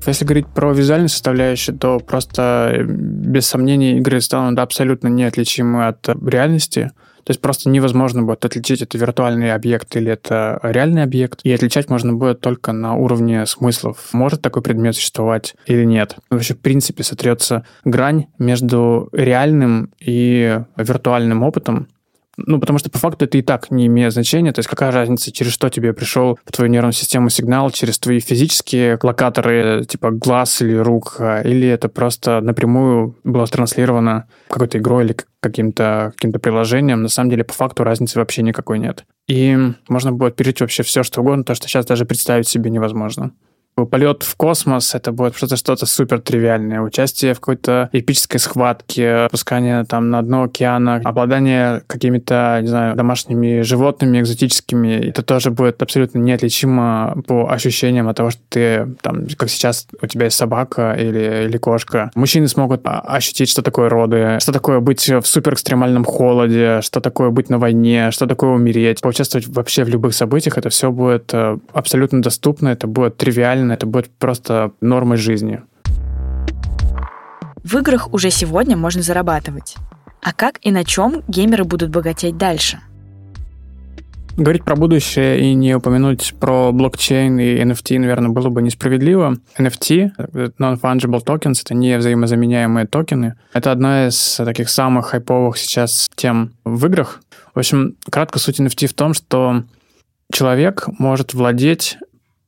Если 0.06 0.26
говорить 0.26 0.48
про 0.48 0.74
визуальную 0.74 1.10
составляющую, 1.10 1.78
то 1.78 2.00
просто 2.00 2.72
э, 2.74 2.84
без 2.84 3.48
сомнений 3.48 3.98
игры 3.98 4.20
станут 4.22 4.60
абсолютно 4.60 5.08
неотличимы 5.08 5.88
от 5.88 6.10
реальности. 6.10 6.92
То 7.24 7.32
есть 7.32 7.40
просто 7.40 7.70
невозможно 7.70 8.22
будет 8.24 8.44
отличить, 8.44 8.82
это 8.82 8.98
виртуальный 8.98 9.54
объект 9.54 9.96
или 9.96 10.12
это 10.12 10.60
реальный 10.62 11.04
объект. 11.04 11.40
И 11.44 11.54
отличать 11.54 11.90
можно 11.90 12.14
будет 12.14 12.42
только 12.42 12.74
на 12.74 12.96
уровне 12.96 13.46
смыслов. 13.46 14.10
Может 14.12 14.42
такой 14.42 14.62
предмет 14.62 14.96
существовать 14.96 15.56
или 15.66 15.86
нет. 15.86 16.18
Вообще, 16.30 16.54
в 16.54 16.60
принципе, 16.60 17.04
сотрется 17.04 17.66
грань 17.86 18.28
между 18.40 19.08
реальным 19.14 19.92
и 20.02 20.60
виртуальным 20.76 21.44
опытом. 21.44 21.88
Ну, 22.38 22.60
потому 22.60 22.80
что 22.80 22.90
по 22.90 22.98
факту 22.98 23.26
это 23.26 23.38
и 23.38 23.42
так 23.42 23.70
не 23.70 23.88
имеет 23.88 24.14
значения. 24.14 24.52
То 24.52 24.60
есть 24.60 24.70
какая 24.70 24.92
разница, 24.92 25.32
через 25.32 25.52
что 25.52 25.70
тебе 25.70 25.94
пришел 25.94 26.40
в 26.46 26.52
твою 26.52 26.72
нервную 26.72 26.94
систему 26.94 27.30
сигнал, 27.30 27.70
через 27.70 28.00
твои 28.00 28.20
физические 28.20 28.98
локаторы, 29.02 29.86
типа 29.86 30.12
глаз 30.12 30.62
или 30.62 30.76
рук, 30.76 31.18
а, 31.20 31.42
или 31.42 31.68
это 31.68 31.90
просто 31.90 32.42
напрямую 32.42 33.18
было 33.24 33.46
транслировано 33.46 34.28
какой-то 34.50 34.80
игрой 34.80 35.06
или 35.06 35.16
каким-то 35.40 36.14
каким 36.16 36.32
приложением. 36.32 37.04
На 37.04 37.10
самом 37.10 37.30
деле, 37.30 37.44
по 37.44 37.54
факту 37.54 37.84
разницы 37.84 38.18
вообще 38.18 38.42
никакой 38.42 38.80
нет. 38.80 39.06
И 39.28 39.56
можно 39.88 40.12
будет 40.12 40.36
перейти 40.36 40.64
вообще 40.64 40.84
все, 40.84 41.04
что 41.04 41.22
угодно, 41.22 41.44
то, 41.44 41.54
что 41.54 41.68
сейчас 41.68 41.86
даже 41.86 42.06
представить 42.06 42.48
себе 42.48 42.72
невозможно. 42.72 43.32
Полет 43.76 44.24
в 44.24 44.36
космос— 44.36 44.94
это 44.96 45.12
будет 45.12 45.36
что-то 45.36 45.58
что-то 45.58 45.86
супер 45.86 46.20
тривиальное. 46.22 46.82
Участие 46.82 47.34
в 47.34 47.40
какой-то 47.40 47.90
эпической 47.92 48.40
схватке, 48.40 49.28
пускание 49.32 49.84
там 49.84 50.10
на 50.10 50.22
дно 50.22 50.44
океана, 50.44 51.02
обладание 51.04 51.82
какими-то, 51.88 52.60
не 52.62 52.68
знаю, 52.68 52.96
домашними 52.96 53.62
животными, 53.62 54.20
экзотическими. 54.20 55.10
Это 55.10 55.24
тоже 55.24 55.50
будет 55.52 55.82
абсолютно 55.82 56.20
неотличимо 56.20 57.18
по 57.28 57.52
ощущениям 57.52 58.08
от 58.10 58.18
того, 58.18 58.30
что 58.30 58.42
ты 58.50 58.96
там, 59.02 59.26
как 59.38 59.50
сейчас 59.50 59.88
у 60.02 60.08
тебя 60.08 60.26
есть 60.26 60.38
собака 60.38 60.94
или, 60.94 61.46
или 61.48 61.58
кошка. 61.58 62.12
Мужчины 62.16 62.48
смогут 62.48 62.82
а, 62.84 63.00
ощутить, 63.00 63.50
что 63.50 63.64
такое 63.64 63.90
роды, 63.90 64.38
что 64.40 64.52
такое 64.52 64.80
быть 64.82 65.10
в 65.10 65.26
супер 65.26 65.54
экстремальном 65.54 66.06
холоде, 66.06 66.82
что 66.82 67.02
такое 67.02 67.32
быть 67.32 67.50
на 67.50 67.58
войне, 67.58 68.12
что 68.12 68.28
такое 68.28 68.52
умереть. 68.52 69.02
Поучаствовать 69.02 69.48
вообще 69.48 69.84
в 69.84 69.90
любых 69.90 70.14
событиях, 70.14 70.58
это 70.58 70.70
все 70.70 70.92
будет 70.92 71.34
э, 71.34 71.58
абсолютно 71.74 72.22
доступно, 72.22 72.70
это 72.70 72.88
будет 72.88 73.18
тривиально 73.18 73.63
реально 73.64 73.74
это 73.74 73.86
будет 73.86 74.12
просто 74.18 74.72
нормой 74.82 75.18
жизни. 75.18 75.62
В 77.64 77.78
играх 77.78 78.14
уже 78.14 78.30
сегодня 78.30 78.76
можно 78.76 79.02
зарабатывать. 79.02 79.76
А 80.22 80.34
как 80.34 80.60
и 80.62 80.72
на 80.72 80.84
чем 80.84 81.24
геймеры 81.28 81.64
будут 81.64 81.90
богатеть 81.90 82.38
дальше? 82.38 82.80
Говорить 84.36 84.64
про 84.64 84.76
будущее 84.76 85.40
и 85.40 85.54
не 85.54 85.76
упомянуть 85.76 86.34
про 86.40 86.72
блокчейн 86.72 87.40
и 87.40 87.62
NFT, 87.62 88.00
наверное, 88.00 88.30
было 88.30 88.50
бы 88.50 88.64
несправедливо. 88.64 89.38
NFT, 89.60 90.12
Non-Fungible 90.60 91.24
Tokens, 91.24 91.62
это 91.64 91.76
не 91.76 91.98
взаимозаменяемые 91.98 92.88
токены. 92.88 93.36
Это 93.54 93.72
одна 93.72 94.08
из 94.08 94.38
таких 94.38 94.70
самых 94.70 95.08
хайповых 95.08 95.58
сейчас 95.58 96.10
тем 96.16 96.54
в 96.66 96.86
играх. 96.88 97.22
В 97.54 97.60
общем, 97.60 97.96
кратко 98.10 98.40
суть 98.40 98.60
NFT 98.60 98.88
в 98.88 98.94
том, 98.94 99.14
что 99.14 99.64
человек 100.32 100.88
может 100.98 101.36
владеть 101.36 101.98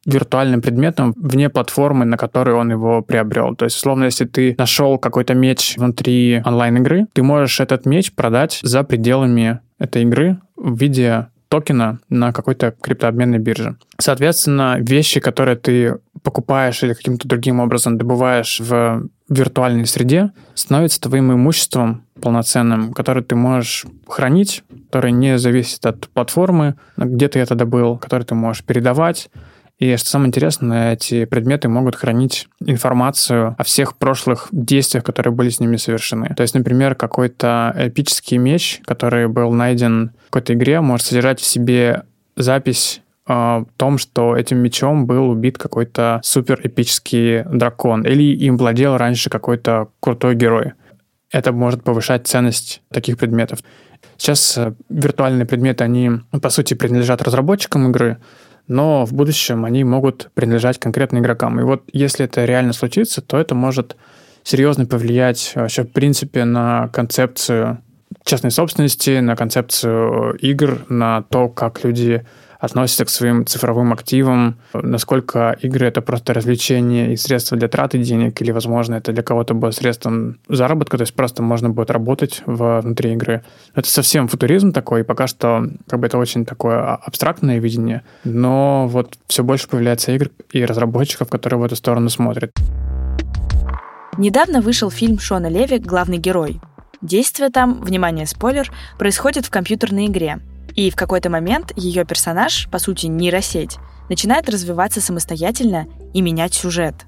виртуальным 0.05 0.61
предметом 0.61 1.13
вне 1.17 1.49
платформы, 1.49 2.05
на 2.05 2.17
которой 2.17 2.55
он 2.55 2.71
его 2.71 3.01
приобрел. 3.01 3.55
То 3.55 3.65
есть, 3.65 3.77
условно, 3.77 4.05
если 4.05 4.25
ты 4.25 4.55
нашел 4.57 4.97
какой-то 4.97 5.33
меч 5.33 5.75
внутри 5.77 6.41
онлайн-игры, 6.45 7.07
ты 7.13 7.23
можешь 7.23 7.59
этот 7.59 7.85
меч 7.85 8.13
продать 8.13 8.59
за 8.61 8.83
пределами 8.83 9.59
этой 9.79 10.03
игры 10.03 10.37
в 10.55 10.77
виде 10.77 11.27
токена 11.47 11.99
на 12.09 12.33
какой-то 12.33 12.71
криптообменной 12.81 13.39
бирже. 13.39 13.77
Соответственно, 13.99 14.77
вещи, 14.79 15.19
которые 15.19 15.55
ты 15.55 15.97
покупаешь 16.23 16.83
или 16.83 16.93
каким-то 16.93 17.27
другим 17.27 17.59
образом 17.59 17.97
добываешь 17.97 18.59
в 18.59 19.07
виртуальной 19.29 19.85
среде, 19.85 20.31
становятся 20.53 21.01
твоим 21.01 21.33
имуществом 21.33 22.03
полноценным, 22.21 22.93
которое 22.93 23.21
ты 23.21 23.35
можешь 23.35 23.85
хранить, 24.07 24.63
которое 24.87 25.11
не 25.11 25.37
зависит 25.37 25.85
от 25.85 26.07
платформы, 26.09 26.75
где 26.97 27.27
ты 27.27 27.39
это 27.39 27.55
добыл, 27.55 27.97
который 27.97 28.23
ты 28.23 28.35
можешь 28.35 28.63
передавать, 28.63 29.29
и 29.77 29.97
что 29.97 30.09
самое 30.09 30.29
интересное, 30.29 30.93
эти 30.93 31.25
предметы 31.25 31.67
могут 31.67 31.95
хранить 31.95 32.47
информацию 32.61 33.55
о 33.57 33.63
всех 33.63 33.97
прошлых 33.97 34.47
действиях, 34.51 35.03
которые 35.03 35.33
были 35.33 35.49
с 35.49 35.59
ними 35.59 35.75
совершены. 35.75 36.33
То 36.35 36.43
есть, 36.43 36.53
например, 36.53 36.95
какой-то 36.95 37.73
эпический 37.77 38.37
меч, 38.37 38.81
который 38.85 39.27
был 39.27 39.51
найден 39.51 40.11
в 40.27 40.29
какой-то 40.29 40.53
игре, 40.53 40.79
может 40.79 41.07
содержать 41.07 41.41
в 41.41 41.45
себе 41.45 42.03
запись 42.37 43.01
о 43.27 43.65
том, 43.75 43.97
что 43.97 44.37
этим 44.37 44.59
мечом 44.59 45.07
был 45.07 45.29
убит 45.29 45.57
какой-то 45.57 46.21
супер 46.23 46.61
эпический 46.63 47.43
дракон, 47.43 48.03
или 48.03 48.23
им 48.23 48.57
владел 48.57 48.97
раньше 48.97 49.29
какой-то 49.29 49.89
крутой 49.99 50.35
герой. 50.35 50.73
Это 51.31 51.51
может 51.51 51.83
повышать 51.83 52.27
ценность 52.27 52.81
таких 52.91 53.17
предметов. 53.17 53.59
Сейчас 54.15 54.57
э, 54.57 54.73
виртуальные 54.89 55.45
предметы, 55.45 55.83
они, 55.83 56.11
по 56.41 56.49
сути, 56.49 56.75
принадлежат 56.75 57.21
разработчикам 57.23 57.89
игры, 57.89 58.19
но 58.67 59.05
в 59.05 59.13
будущем 59.13 59.65
они 59.65 59.83
могут 59.83 60.31
принадлежать 60.33 60.79
конкретным 60.79 61.21
игрокам. 61.21 61.59
И 61.59 61.63
вот 61.63 61.83
если 61.93 62.25
это 62.25 62.45
реально 62.45 62.73
случится, 62.73 63.21
то 63.21 63.37
это 63.37 63.55
может 63.55 63.95
серьезно 64.43 64.85
повлиять 64.85 65.53
вообще 65.55 65.83
в 65.83 65.91
принципе 65.91 66.45
на 66.45 66.89
концепцию 66.89 67.79
частной 68.23 68.51
собственности, 68.51 69.19
на 69.19 69.35
концепцию 69.35 70.35
игр, 70.37 70.85
на 70.89 71.23
то, 71.23 71.49
как 71.49 71.83
люди 71.83 72.25
относятся 72.65 73.05
к 73.05 73.09
своим 73.09 73.45
цифровым 73.45 73.93
активам, 73.93 74.57
насколько 74.73 75.57
игры— 75.61 75.87
это 75.87 76.01
просто 76.01 76.33
развлечение 76.33 77.13
и 77.13 77.17
средство 77.17 77.57
для 77.57 77.67
траты 77.67 77.97
денег, 77.99 78.41
или, 78.41 78.51
возможно, 78.51 78.95
это 78.95 79.11
для 79.11 79.23
кого-то 79.23 79.53
будет 79.53 79.75
средством 79.75 80.37
заработка, 80.49 80.97
то 80.97 81.01
есть 81.03 81.13
просто 81.13 81.41
можно 81.43 81.69
будет 81.69 81.91
работать 81.91 82.41
внутри 82.45 83.13
игры. 83.13 83.43
Это 83.73 83.89
совсем 83.89 84.27
футуризм 84.27 84.71
такой, 84.71 85.01
и 85.01 85.03
пока 85.03 85.27
что 85.27 85.67
как 85.87 85.99
бы 85.99 86.07
это 86.07 86.17
очень 86.17 86.45
такое 86.45 86.95
абстрактное 86.95 87.59
видение, 87.59 88.01
но 88.23 88.87
вот 88.87 89.17
все 89.27 89.43
больше 89.43 89.67
появляется 89.67 90.11
игр 90.11 90.29
и 90.51 90.65
разработчиков, 90.65 91.29
которые 91.29 91.59
в 91.59 91.63
эту 91.63 91.75
сторону 91.75 92.09
смотрят. 92.09 92.51
Недавно 94.17 94.61
вышел 94.61 94.89
фильм 94.89 95.19
Шона 95.19 95.47
Леви 95.47 95.77
«Главный 95.77 96.17
герой». 96.17 96.59
Действие 97.01 97.49
там, 97.49 97.81
внимание, 97.81 98.25
спойлер, 98.25 98.71
происходит 98.97 99.45
в 99.45 99.49
компьютерной 99.49 100.07
игре— 100.07 100.39
и 100.75 100.89
в 100.89 100.95
какой-то 100.95 101.29
момент 101.29 101.71
ее 101.75 102.05
персонаж, 102.05 102.67
по 102.69 102.79
сути 102.79 103.07
нейросеть, 103.07 103.77
начинает 104.09 104.49
развиваться 104.49 105.01
самостоятельно 105.01 105.87
и 106.13 106.21
менять 106.21 106.53
сюжет. 106.53 107.05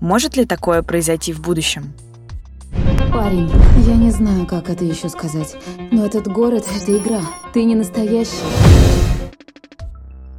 Может 0.00 0.36
ли 0.36 0.44
такое 0.44 0.82
произойти 0.82 1.32
в 1.32 1.40
будущем? 1.40 1.92
Парень, 3.12 3.50
я 3.86 3.94
не 3.94 4.10
знаю, 4.10 4.46
как 4.46 4.68
это 4.68 4.84
еще 4.84 5.08
сказать, 5.08 5.56
но 5.90 6.04
этот 6.04 6.28
город— 6.28 6.66
это 6.76 6.96
игра. 6.96 7.20
Ты 7.54 7.64
не 7.64 7.74
настоящий. 7.74 8.30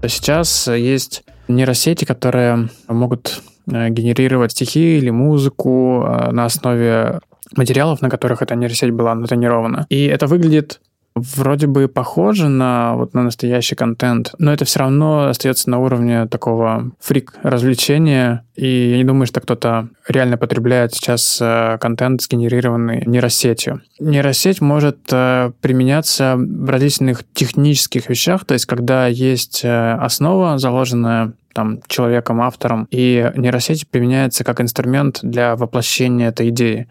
Сейчас 0.03 0.67
есть 0.67 1.23
нейросети, 1.47 2.05
которые 2.05 2.69
могут 2.87 3.41
э, 3.67 3.89
генерировать 3.89 4.51
стихи 4.51 4.97
или 4.97 5.09
музыку 5.09 6.03
э, 6.05 6.31
на 6.31 6.45
основе 6.45 7.19
материалов, 7.55 8.01
на 8.01 8.09
которых 8.09 8.41
эта 8.41 8.55
нейросеть 8.55 8.91
была 8.91 9.15
натренирована. 9.15 9.87
И 9.89 10.05
это 10.05 10.27
выглядит 10.27 10.79
вроде 11.19 11.67
бы 11.67 11.87
похоже 11.87 12.49
на, 12.49 12.95
вот, 12.95 13.13
на 13.13 13.23
настоящий 13.23 13.75
контент, 13.75 14.33
но 14.37 14.53
это 14.53 14.65
все 14.65 14.79
равно 14.79 15.27
остается 15.27 15.69
на 15.69 15.79
уровне 15.79 16.27
такого 16.27 16.91
фрик-развлечения, 16.99 18.43
и 18.55 18.89
я 18.91 18.97
не 18.97 19.03
думаю, 19.03 19.25
что 19.25 19.41
кто-то 19.41 19.89
реально 20.07 20.37
потребляет 20.37 20.93
сейчас 20.93 21.39
э, 21.41 21.77
контент, 21.79 22.21
сгенерированный 22.21 23.03
нейросетью. 23.05 23.81
Нейросеть 23.99 24.61
может 24.61 24.97
э, 25.11 25.51
применяться 25.61 26.35
в 26.37 26.69
различных 26.69 27.23
технических 27.33 28.09
вещах, 28.09 28.45
то 28.45 28.53
есть 28.53 28.65
когда 28.65 29.07
есть 29.07 29.61
э, 29.63 29.93
основа, 29.93 30.57
заложенная 30.57 31.33
там, 31.53 31.79
человеком, 31.87 32.41
автором, 32.41 32.87
и 32.91 33.31
нейросеть 33.35 33.87
применяется 33.89 34.43
как 34.43 34.61
инструмент 34.61 35.19
для 35.23 35.55
воплощения 35.55 36.29
этой 36.29 36.49
идеи. 36.49 36.87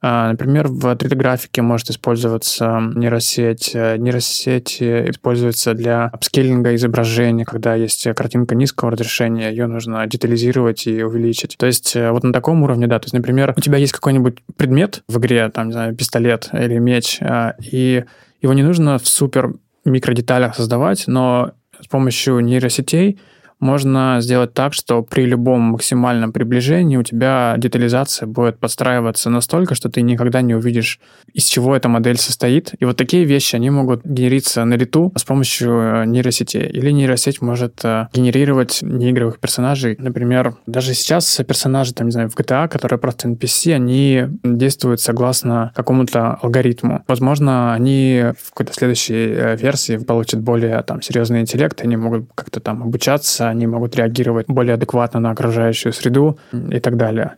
А, 0.00 0.30
например, 0.30 0.68
в 0.68 0.84
3D-графике 0.86 1.62
может 1.62 1.90
использоваться 1.90 2.80
нейросеть. 2.94 3.72
Э, 3.74 3.96
нейросеть 3.96 4.80
используется 4.80 5.74
для 5.74 6.06
апскейлинга 6.06 6.74
изображения, 6.76 7.44
когда 7.44 7.74
есть 7.74 8.06
картинка 8.14 8.54
низкого 8.54 8.92
разрешения, 8.92 9.50
ее 9.50 9.66
нужно 9.66 10.06
детализировать 10.06 10.86
и 10.86 11.02
увеличить. 11.02 11.56
То 11.58 11.66
есть 11.66 11.96
э, 11.96 12.12
вот 12.12 12.22
на 12.22 12.32
таком 12.32 12.62
уровне, 12.62 12.86
да. 12.86 12.98
То 13.00 13.06
есть, 13.06 13.14
например, 13.14 13.54
у 13.56 13.60
тебя 13.60 13.78
есть 13.78 13.92
какой-нибудь 13.92 14.38
предмет 14.56 15.02
в 15.08 15.18
игре, 15.18 15.48
там, 15.48 15.66
не 15.68 15.72
знаю, 15.72 15.96
пистолет 15.96 16.48
или 16.52 16.78
меч, 16.78 17.18
а, 17.20 17.54
и 17.60 18.04
его 18.40 18.52
не 18.52 18.62
нужно 18.62 18.98
в 18.98 19.08
супер 19.08 19.54
микродеталях 19.84 20.54
создавать, 20.54 21.04
но 21.06 21.52
с 21.80 21.86
помощью 21.88 22.40
нейросетей 22.40 23.18
можно 23.60 24.18
сделать 24.20 24.54
так, 24.54 24.72
что 24.72 25.02
при 25.02 25.24
любом 25.24 25.60
максимальном 25.60 26.32
приближении 26.32 26.96
у 26.96 27.02
тебя 27.02 27.54
детализация 27.58 28.26
будет 28.26 28.58
подстраиваться 28.58 29.30
настолько, 29.30 29.74
что 29.74 29.88
ты 29.88 30.02
никогда 30.02 30.40
не 30.42 30.54
увидишь, 30.54 31.00
из 31.32 31.44
чего 31.46 31.74
эта 31.76 31.88
модель 31.88 32.18
состоит. 32.18 32.74
И 32.78 32.84
вот 32.84 32.96
такие 32.96 33.24
вещи, 33.24 33.56
они 33.56 33.70
могут 33.70 34.04
генериться 34.04 34.64
на 34.64 34.74
лету 34.74 35.12
с 35.16 35.24
помощью 35.24 35.70
э, 35.70 36.04
нейросети. 36.06 36.58
Или 36.58 36.90
нейросеть 36.90 37.40
может 37.40 37.84
э, 37.84 38.08
генерировать 38.12 38.80
неигровых 38.82 39.38
персонажей. 39.38 39.96
Например, 39.98 40.56
даже 40.66 40.94
сейчас 40.94 41.40
персонажи, 41.46 41.94
там, 41.94 42.06
не 42.06 42.12
знаю, 42.12 42.30
в 42.30 42.36
GTA, 42.36 42.68
которые 42.68 42.98
просто 42.98 43.28
NPC, 43.28 43.74
они 43.74 44.24
действуют 44.42 45.00
согласно 45.00 45.72
какому-то 45.74 46.38
алгоритму. 46.42 47.04
Возможно, 47.08 47.74
они 47.74 48.32
в 48.40 48.50
какой-то 48.50 48.72
следующей 48.72 49.32
э, 49.32 49.56
версии 49.56 49.96
получат 49.96 50.40
более 50.40 50.82
там 50.82 51.02
серьезный 51.02 51.40
интеллект, 51.40 51.80
они 51.82 51.96
могут 51.96 52.28
как-то 52.34 52.60
там 52.60 52.82
обучаться 52.82 53.47
они 53.48 53.66
могут 53.66 53.96
реагировать 53.96 54.46
более 54.48 54.74
адекватно 54.74 55.20
на 55.20 55.30
окружающую 55.30 55.92
среду 55.92 56.38
и 56.52 56.80
так 56.80 56.96
далее. 56.96 57.36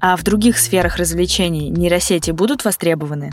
А 0.00 0.16
в 0.16 0.24
других 0.24 0.58
сферах 0.58 0.96
развлечений 0.96 1.68
нейросети 1.70 2.32
будут 2.32 2.64
востребованы? 2.64 3.30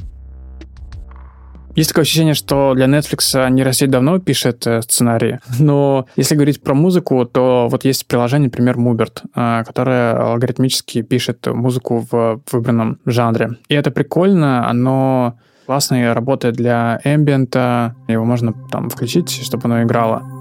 Есть 1.76 1.90
такое 1.90 2.02
ощущение, 2.04 2.34
что 2.34 2.74
для 2.76 2.86
Netflix 2.86 3.50
нейросеть 3.50 3.90
давно 3.90 4.20
пишет 4.20 4.68
э, 4.68 4.82
сценарии, 4.82 5.40
но 5.60 6.08
если 6.16 6.36
говорить 6.36 6.62
про 6.62 6.74
музыку, 6.74 7.26
то 7.26 7.68
вот 7.72 7.86
есть 7.86 8.06
приложение, 8.06 8.48
например, 8.48 8.78
Mubert, 8.78 9.22
э, 9.36 9.64
которое 9.66 10.14
алгоритмически 10.14 11.02
пишет 11.04 11.48
музыку 11.48 12.06
в 12.12 12.42
выбранном 12.52 13.00
жанре. 13.06 13.52
И 13.70 13.76
это 13.76 13.92
прикольно, 13.92 14.70
оно 14.70 15.40
классно 15.66 16.02
и 16.02 16.06
работает 16.06 16.56
для 16.56 17.00
эмбиента, 17.04 17.96
его 18.08 18.26
можно 18.26 18.54
там 18.72 18.90
включить, 18.90 19.30
чтобы 19.30 19.66
оно 19.66 19.84
играло. 19.84 20.39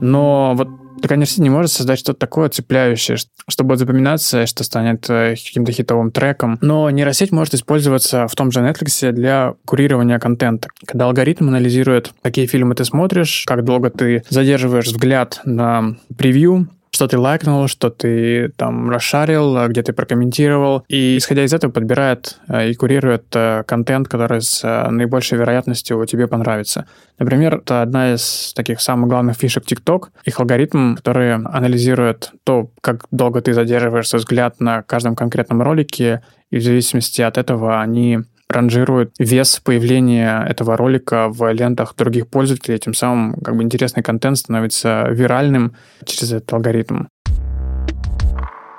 Но 0.00 0.54
вот 0.56 0.68
такая 1.00 1.18
нейросеть 1.18 1.38
не 1.38 1.50
может 1.50 1.72
создать 1.72 1.98
что-то 1.98 2.18
такое 2.18 2.48
цепляющее, 2.48 3.16
что 3.16 3.64
будет 3.64 3.78
запоминаться, 3.78 4.46
что 4.46 4.64
станет 4.64 5.08
э, 5.08 5.34
каким-то 5.36 5.72
хитовым 5.72 6.10
треком. 6.10 6.58
Но 6.60 6.90
нейросеть 6.90 7.32
может 7.32 7.54
использоваться 7.54 8.26
в 8.28 8.34
том 8.34 8.50
же 8.50 8.60
Netflix 8.60 9.12
для 9.12 9.54
курирования 9.64 10.18
контента. 10.18 10.68
Когда 10.84 11.06
алгоритм 11.06 11.48
анализирует, 11.48 12.12
какие 12.22 12.46
фильмы 12.46 12.74
ты 12.74 12.84
смотришь, 12.84 13.44
как 13.46 13.64
долго 13.64 13.90
ты 13.90 14.24
задерживаешь 14.28 14.86
взгляд 14.86 15.40
на 15.44 15.96
превью, 16.16 16.68
что 16.98 17.06
ты 17.06 17.16
лайкнул, 17.16 17.68
что 17.68 17.90
ты 17.90 18.48
там 18.56 18.90
расшарил, 18.90 19.56
а 19.56 19.68
где 19.68 19.84
ты 19.84 19.92
прокомментировал. 19.92 20.82
И 20.88 21.16
исходя 21.16 21.44
из 21.44 21.54
этого 21.54 21.70
подбирает 21.70 22.40
э, 22.48 22.70
и 22.70 22.74
курирует 22.74 23.26
э, 23.36 23.62
контент, 23.68 24.08
который 24.08 24.42
с 24.42 24.64
наибольшей 24.90 25.38
вероятностью 25.38 26.04
тебе 26.06 26.26
понравится. 26.26 26.86
Например, 27.20 27.58
это 27.58 27.82
одна 27.82 28.14
из 28.14 28.52
таких 28.52 28.80
самых 28.80 29.08
главных 29.10 29.36
фишек 29.36 29.62
TikTok. 29.64 30.08
Их 30.24 30.40
алгоритм, 30.40 30.96
который 30.96 31.34
анализирует 31.34 32.32
то, 32.42 32.72
как 32.80 33.06
долго 33.12 33.42
ты 33.42 33.54
задерживаешь 33.54 34.12
взгляд 34.12 34.60
на 34.60 34.82
каждом 34.82 35.14
конкретном 35.14 35.62
ролике, 35.62 36.22
и 36.50 36.56
в 36.56 36.64
зависимости 36.64 37.22
от 37.22 37.38
этого 37.38 37.80
они 37.80 38.24
ранжирует 38.48 39.12
вес 39.18 39.60
появления 39.62 40.44
этого 40.48 40.76
ролика 40.76 41.28
в 41.28 41.52
лентах 41.52 41.94
других 41.96 42.28
пользователей, 42.28 42.78
тем 42.78 42.94
самым 42.94 43.34
как 43.40 43.56
бы 43.56 43.62
интересный 43.62 44.02
контент 44.02 44.38
становится 44.38 45.06
виральным 45.10 45.74
через 46.04 46.32
этот 46.32 46.52
алгоритм. 46.52 47.04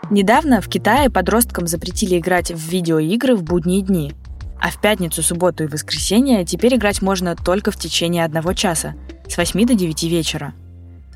Недавно 0.10 0.60
в 0.60 0.68
Китае 0.68 1.12
подросткам 1.12 1.68
запретили 1.68 2.18
играть 2.18 2.52
в 2.52 2.58
видеоигры 2.58 3.36
в 3.36 3.44
будние 3.44 3.84
дни. 3.84 4.14
А 4.60 4.72
в 4.72 4.82
пятницу, 4.82 5.22
субботу 5.22 5.64
и 5.64 5.68
воскресенье 5.68 6.44
теперь 6.46 6.76
играть 6.76 7.02
можно 7.02 7.36
только 7.36 7.72
в 7.72 7.78
течение 7.78 8.26
одного 8.26 8.54
часа, 8.54 8.96
с 9.28 9.38
8 9.38 9.68
до 9.68 9.76
9 9.76 10.04
вечера. 10.04 10.54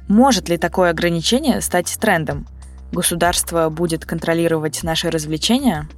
Может 0.08 0.48
ли 0.48 0.58
такое 0.58 0.92
ограничение 0.92 1.60
стать 1.62 1.98
трендом? 2.00 2.46
Государство 2.92 3.70
будет 3.70 4.06
контролировать 4.06 4.84
наши 4.84 5.10
развлечения? 5.10 5.89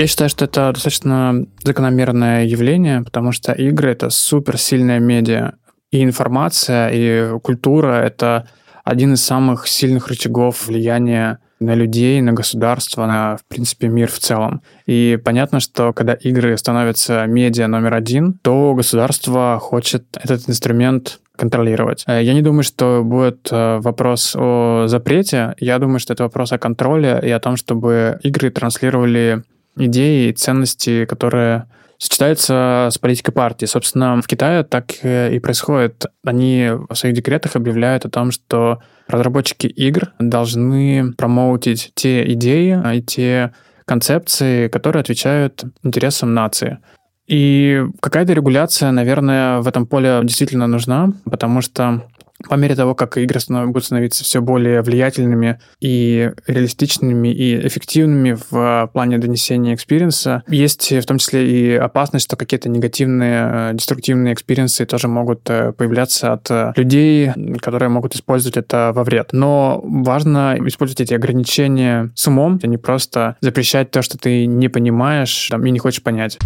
Я 0.00 0.06
считаю, 0.06 0.30
что 0.30 0.46
это 0.46 0.72
достаточно 0.72 1.44
закономерное 1.62 2.46
явление, 2.46 3.02
потому 3.02 3.32
что 3.32 3.52
игры— 3.52 3.90
это 3.92 4.08
суперсильная 4.08 4.98
медиа. 4.98 5.52
И 5.90 6.02
информация, 6.02 6.88
и 6.88 7.38
культура— 7.40 8.02
это 8.06 8.48
один 8.82 9.12
из 9.12 9.22
самых 9.22 9.68
сильных 9.68 10.08
рычагов 10.08 10.68
влияния 10.68 11.40
на 11.60 11.74
людей, 11.74 12.22
на 12.22 12.32
государство, 12.32 13.04
на, 13.04 13.36
в 13.36 13.44
принципе, 13.44 13.88
мир 13.88 14.10
в 14.10 14.18
целом. 14.18 14.62
И 14.86 15.18
понятно, 15.22 15.60
что 15.60 15.92
когда 15.92 16.14
игры 16.14 16.56
становятся 16.56 17.26
медиа 17.26 17.68
номер 17.68 17.92
один, 17.92 18.32
то 18.40 18.72
государство 18.72 19.58
хочет 19.60 20.06
этот 20.16 20.48
инструмент 20.48 21.20
контролировать. 21.36 22.04
Э, 22.06 22.22
я 22.22 22.32
не 22.32 22.40
думаю, 22.40 22.62
что 22.62 23.02
будет 23.04 23.48
э, 23.50 23.80
вопрос 23.80 24.34
о 24.34 24.84
запрете. 24.86 25.54
Я 25.60 25.78
думаю, 25.78 25.98
что 25.98 26.14
это 26.14 26.22
вопрос 26.22 26.52
о 26.52 26.58
контроле 26.58 27.20
и 27.22 27.28
о 27.28 27.38
том, 27.38 27.56
чтобы 27.56 28.18
игры 28.22 28.48
транслировали 28.48 29.42
идеи 29.86 30.28
и 30.28 30.32
ценности, 30.32 31.04
которые 31.04 31.66
сочетаются 31.98 32.88
с 32.90 32.98
политикой 32.98 33.32
партии. 33.32 33.66
Собственно, 33.66 34.20
в 34.22 34.26
Китае 34.26 34.62
так 34.62 34.92
и 35.02 35.38
происходит. 35.42 36.06
Они 36.24 36.70
в 36.88 36.94
своих 36.94 37.14
декретах 37.14 37.56
объявляют 37.56 38.06
о 38.06 38.10
том, 38.10 38.30
что 38.30 38.78
разработчики 39.06 39.66
игр 39.66 40.12
должны 40.18 41.12
промоутить 41.12 41.92
те 41.94 42.32
идеи 42.32 42.80
и 42.96 43.02
те 43.02 43.52
концепции, 43.84 44.68
которые 44.68 45.00
отвечают 45.00 45.64
интересам 45.82 46.32
нации. 46.32 46.78
И 47.26 47.84
какая-то 48.00 48.32
регуляция, 48.32 48.92
наверное, 48.92 49.60
в 49.60 49.68
этом 49.68 49.86
поле 49.86 50.20
действительно 50.22 50.66
нужна, 50.66 51.12
потому 51.24 51.60
что 51.60 52.06
по 52.48 52.54
мере 52.54 52.74
того, 52.74 52.94
как 52.94 53.16
игры 53.18 53.40
будут 53.66 53.84
становиться 53.84 54.24
все 54.24 54.40
более 54.40 54.82
влиятельными 54.82 55.60
и 55.80 56.30
реалистичными 56.46 57.28
и 57.28 57.66
эффективными 57.66 58.36
в 58.50 58.90
плане 58.92 59.18
донесения 59.18 59.74
experience 59.74 60.31
а, 60.31 60.42
есть 60.48 60.92
в 60.92 61.04
том 61.04 61.18
числе 61.18 61.48
и 61.50 61.74
опасность, 61.74 62.26
что 62.26 62.36
какие-то 62.36 62.68
негативные, 62.68 63.70
э, 63.70 63.74
деструктивные 63.74 64.34
experience 64.34 64.80
ы 64.80 64.84
тоже 64.86 65.08
могут 65.08 65.48
э, 65.48 65.72
появляться 65.72 66.32
от 66.32 66.50
э, 66.50 66.72
людей, 66.76 67.30
которые 67.60 67.88
могут 67.88 68.14
использовать 68.14 68.56
это 68.56 68.92
во 68.94 69.04
вред. 69.04 69.30
Но 69.32 69.80
важно 69.84 70.56
использовать 70.66 71.00
эти 71.00 71.14
ограничения 71.14 72.10
с 72.14 72.26
умом, 72.26 72.60
а 72.62 72.66
не 72.66 72.76
просто 72.76 73.36
запрещать 73.40 73.90
то, 73.90 74.02
что 74.02 74.18
ты 74.18 74.46
не 74.46 74.68
понимаешь 74.68 75.48
там, 75.50 75.64
и 75.66 75.70
не 75.70 75.78
хочешь 75.78 76.02
понять. 76.02 76.38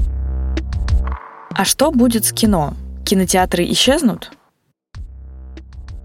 А 1.56 1.64
что 1.64 1.90
будет 1.90 2.24
с 2.24 2.32
кино? 2.32 2.74
Кинотеатры 3.04 3.64
исчезнут? 3.64 4.32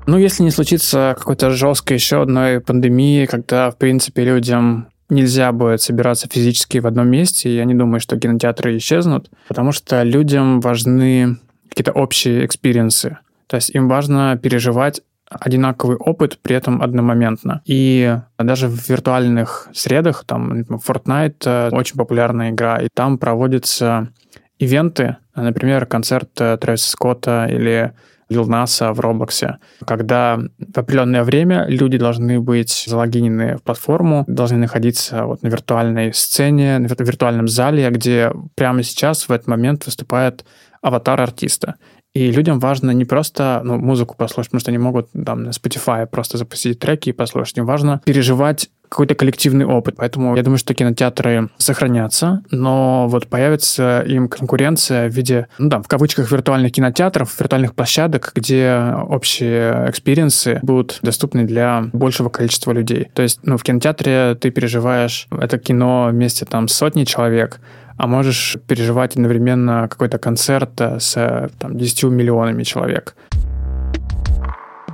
Ну, 0.10 0.18
если 0.18 0.42
не 0.42 0.50
случится 0.50 1.16
какой-то 1.16 1.52
жесткой 1.52 1.98
еще 1.98 2.24
одной 2.24 2.62
пандемии, 2.62 3.28
когда, 3.28 3.70
в 3.70 3.78
принципе, 3.78 4.24
людям 4.24 4.88
нельзя 5.08 5.52
будет 5.52 5.84
собираться 5.84 6.28
физически 6.28 6.80
в 6.80 6.88
одном 6.88 7.10
месте, 7.10 7.56
я 7.56 7.64
не 7.64 7.76
думаю, 7.76 8.00
что 8.00 8.18
кинотеатры 8.18 8.76
исчезнут, 8.78 9.30
потому 9.48 9.72
что 9.72 10.02
людям 10.02 10.62
важны 10.62 11.38
какие-то 11.70 11.92
общие 11.92 12.44
experience 12.44 13.07
ы. 13.07 13.20
То 13.46 13.58
есть 13.58 13.70
им 13.70 13.88
важно 13.88 14.36
переживать 14.42 15.02
одинаковый 15.30 15.98
опыт, 15.98 16.40
при 16.42 16.56
этом 16.56 16.82
одномоментно. 16.82 17.62
И 17.66 18.18
даже 18.40 18.68
в 18.68 18.90
виртуальных 18.90 19.70
средах, 19.74 20.24
там 20.26 20.62
Fortnite 20.62 21.46
э, 21.46 21.70
очень 21.72 21.98
популярная 21.98 22.50
игра, 22.50 22.78
и 22.78 22.88
там 22.92 23.20
проводятся 23.20 24.10
ивенты, 24.58 25.18
например, 25.36 25.86
концерт 25.86 26.34
Трэвиса 26.34 26.90
Скотта 26.90 27.46
или 27.48 27.94
Лил 28.30 28.46
Наса 28.46 28.94
в 28.94 29.00
Roblox 29.00 29.43
е, 29.43 29.58
когда 29.86 30.40
в 30.60 30.78
определенное 30.78 31.24
время 31.24 31.66
люди 31.68 31.98
должны 31.98 32.40
быть 32.40 32.86
залогинены 32.88 33.58
в 33.58 33.64
платформу, 33.64 34.24
должны 34.28 34.58
находиться 34.58 35.26
вот 35.26 35.42
на 35.42 35.48
виртуальной 35.48 36.14
сцене, 36.14 36.78
на 36.78 36.88
виртуальном 36.88 37.48
зале, 37.48 37.90
где 37.90 38.32
прямо 38.56 38.84
сейчас 38.84 39.28
в 39.28 39.32
этот 39.32 39.48
момент 39.48 39.86
выступает 39.86 40.46
аватар 40.82 41.20
артиста. 41.20 41.76
И 42.14 42.32
людям 42.32 42.60
важно 42.60 42.92
не 42.92 43.06
просто 43.06 43.62
ну, 43.64 43.78
музыку 43.78 44.16
послушать, 44.18 44.50
потому 44.50 44.62
что 44.62 44.72
они 44.72 44.78
могут 44.80 45.10
там 45.12 45.44
на 45.44 45.50
Spotify 45.50 46.08
просто 46.08 46.38
запустить 46.38 46.80
треки 46.80 47.10
и 47.10 47.14
послушать. 47.14 47.58
Им 47.58 47.66
важно 47.66 48.02
переживать 48.04 48.70
какой-то 48.90 49.14
коллективный 49.14 49.66
опыт. 49.66 49.96
Поэтому 49.98 50.36
я 50.36 50.42
думаю, 50.42 50.58
что 50.58 50.74
кинотеатры 50.74 51.50
сохранятся, 51.58 52.42
но 52.50 53.08
вот 53.08 53.28
появится 53.28 54.04
им 54.08 54.28
конкуренция 54.28 55.10
в 55.10 55.14
виде, 55.14 55.48
ну 55.60 55.70
да, 55.70 55.82
в 55.82 55.88
кавычках 55.88 56.32
виртуальных 56.32 56.72
кинотеатров, 56.72 57.40
виртуальных 57.40 57.76
площадок, 57.76 58.32
где 58.34 58.96
общие 59.08 59.90
experience 59.90 60.53
ы 60.53 60.60
будут 60.64 60.98
доступны 61.04 61.44
для 61.44 61.86
большего 61.94 62.30
количества 62.30 62.72
людей. 62.72 63.10
То 63.14 63.22
есть, 63.22 63.42
ну, 63.44 63.58
в 63.58 63.64
кинотеатре 63.64 64.36
ты 64.42 64.50
переживаешь 64.50 65.28
это 65.32 65.60
кино 65.60 66.10
вместе 66.12 66.46
там 66.46 66.68
с 66.68 66.74
сотней 66.74 67.06
человек, 67.06 67.60
а 68.00 68.08
можешь 68.08 68.58
переживать 68.66 69.16
одновременно 69.16 69.88
какой-то 69.90 70.18
концерт 70.18 70.80
с 70.80 71.50
там, 71.60 71.78
10 71.78 72.04
миллионами 72.04 72.64
человек. 72.64 73.14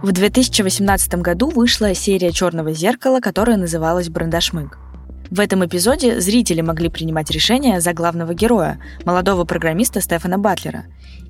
В 0.01 0.11
2018 0.11 1.13
году 1.15 1.51
вышла 1.51 1.93
серия 1.93 2.31
«Черного 2.31 2.73
зеркала», 2.73 3.19
которая 3.19 3.57
называлась 3.57 4.09
«Брандашмык». 4.09 4.79
В 5.29 5.39
этом 5.39 5.63
эпизоде 5.63 6.19
зрители 6.19 6.61
могли 6.61 6.89
принимать 6.89 7.29
решения 7.29 7.79
за 7.79 7.93
главного 7.93 8.33
героя, 8.33 8.79
молодого 9.05 9.45
программиста 9.45 10.01
Стефана 10.01 10.39
Батлера. 10.39 10.85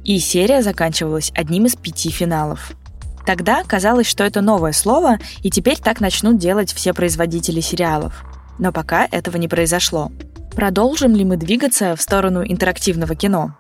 И 0.06 0.18
серия 0.20 0.62
заканчивалась 0.62 1.34
одним 1.36 1.66
из 1.66 1.76
пяти 1.76 2.10
финалов. 2.10 2.72
Тогда 3.26 3.64
казалось, 3.64 4.08
что 4.08 4.24
это 4.24 4.40
новое 4.40 4.72
слово, 4.72 5.18
и 5.44 5.50
теперь 5.50 5.78
так 5.78 6.00
начнут 6.00 6.38
делать 6.38 6.72
все 6.72 6.94
производители 6.94 7.60
сериалов. 7.60 8.24
Но 8.60 8.72
пока 8.72 9.06
этого 9.12 9.36
не 9.36 9.50
произошло. 9.50 10.10
Продолжим 10.56 11.14
ли 11.16 11.26
мы 11.26 11.36
двигаться 11.36 11.96
в 11.98 12.02
сторону 12.02 12.42
интерактивного 12.44 13.14
кино? 13.16 13.56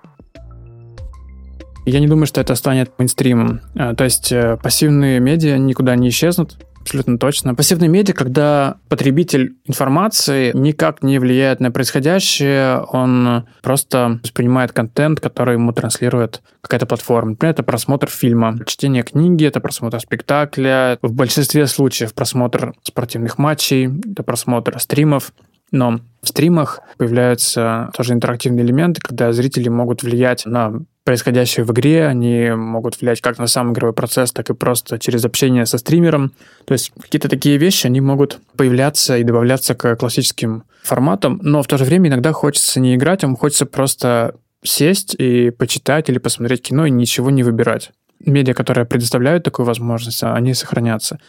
Я 1.85 1.99
не 1.99 2.07
думаю, 2.07 2.25
что 2.25 2.41
это 2.41 2.55
станет 2.55 2.97
мейнстримом. 2.97 3.61
Э, 3.75 3.93
то 3.93 4.05
есть 4.05 4.31
э, 4.31 4.57
пассивные 4.63 5.19
медиа 5.19 5.57
никуда 5.57 5.95
не 5.95 6.09
исчезнут, 6.09 6.57
абсолютно 6.79 7.19
точно. 7.19 7.53
Пассивные 7.53 7.89
медиа, 7.89 8.13
когда 8.13 8.77
потребитель 8.87 9.55
информации 9.65 10.51
никак 10.53 11.03
не 11.03 11.19
влияет 11.19 11.59
на 11.59 11.69
происходящее, 11.69 12.79
он 12.91 13.45
просто 13.61 14.19
воспринимает 14.23 14.71
контент, 14.71 15.19
который 15.19 15.55
ему 15.55 15.73
транслирует 15.73 16.41
какая-то 16.61 16.85
платформа. 16.85 17.31
Например, 17.31 17.53
это 17.53 17.63
просмотр 17.63 18.07
фильма, 18.07 18.57
чтение 18.65 19.03
книги, 19.03 19.45
это 19.45 19.59
просмотр 19.59 19.99
спектакля, 19.99 20.97
в 21.01 21.11
большинстве 21.11 21.67
случаев 21.67 22.13
просмотр 22.13 22.73
спортивных 22.83 23.37
матчей, 23.37 23.89
это 24.11 24.23
просмотр 24.23 24.79
стримов. 24.79 25.33
Но 25.71 25.99
в 26.25 26.29
стримах 26.29 26.81
появляются 26.97 27.91
тоже 27.95 28.13
интерактивные 28.13 28.65
элементы, 28.65 28.99
когда 29.01 29.31
зрители 29.31 29.69
могут 29.69 30.03
влиять 30.03 30.45
на 30.45 30.73
происходящее 31.05 31.65
в 31.65 31.71
игре, 31.71 32.07
они 32.07 32.49
могут 32.55 32.99
влиять 32.99 33.21
как 33.21 33.37
на 33.37 33.47
сам 33.47 33.71
игровой 33.71 33.93
процесс, 33.93 34.31
так 34.31 34.49
и 34.49 34.55
просто 34.55 34.97
через 34.97 35.23
общение 35.23 35.65
со 35.67 35.77
стримером. 35.77 36.31
То 36.65 36.73
есть 36.73 36.91
какие-то 36.99 37.29
такие 37.29 37.57
вещи, 37.57 37.85
они 37.85 38.01
могут 38.01 38.39
появляться 38.57 39.17
и 39.17 39.23
добавляться 39.23 39.75
к 39.75 39.95
классическим 39.95 40.63
форматам, 40.83 41.39
но 41.43 41.61
в 41.61 41.67
то 41.67 41.77
же 41.77 41.85
время 41.85 42.09
иногда 42.09 42.31
хочется 42.31 42.79
не 42.79 42.95
играть, 42.95 43.23
а 43.23 43.33
хочется 43.35 43.67
просто 43.67 44.35
сесть 44.63 45.15
и 45.15 45.51
почитать 45.51 46.09
или 46.09 46.17
посмотреть 46.17 46.63
кино 46.63 46.87
и 46.87 46.91
ничего 46.91 47.29
не 47.29 47.43
выбирать. 47.43 47.91
Медиа, 48.19 48.53
которые 48.53 48.85
предоставляют 48.85 49.43
такую 49.43 49.65
возможность, 49.65 50.23
они 50.23 50.55
сохранятся. 50.55 51.19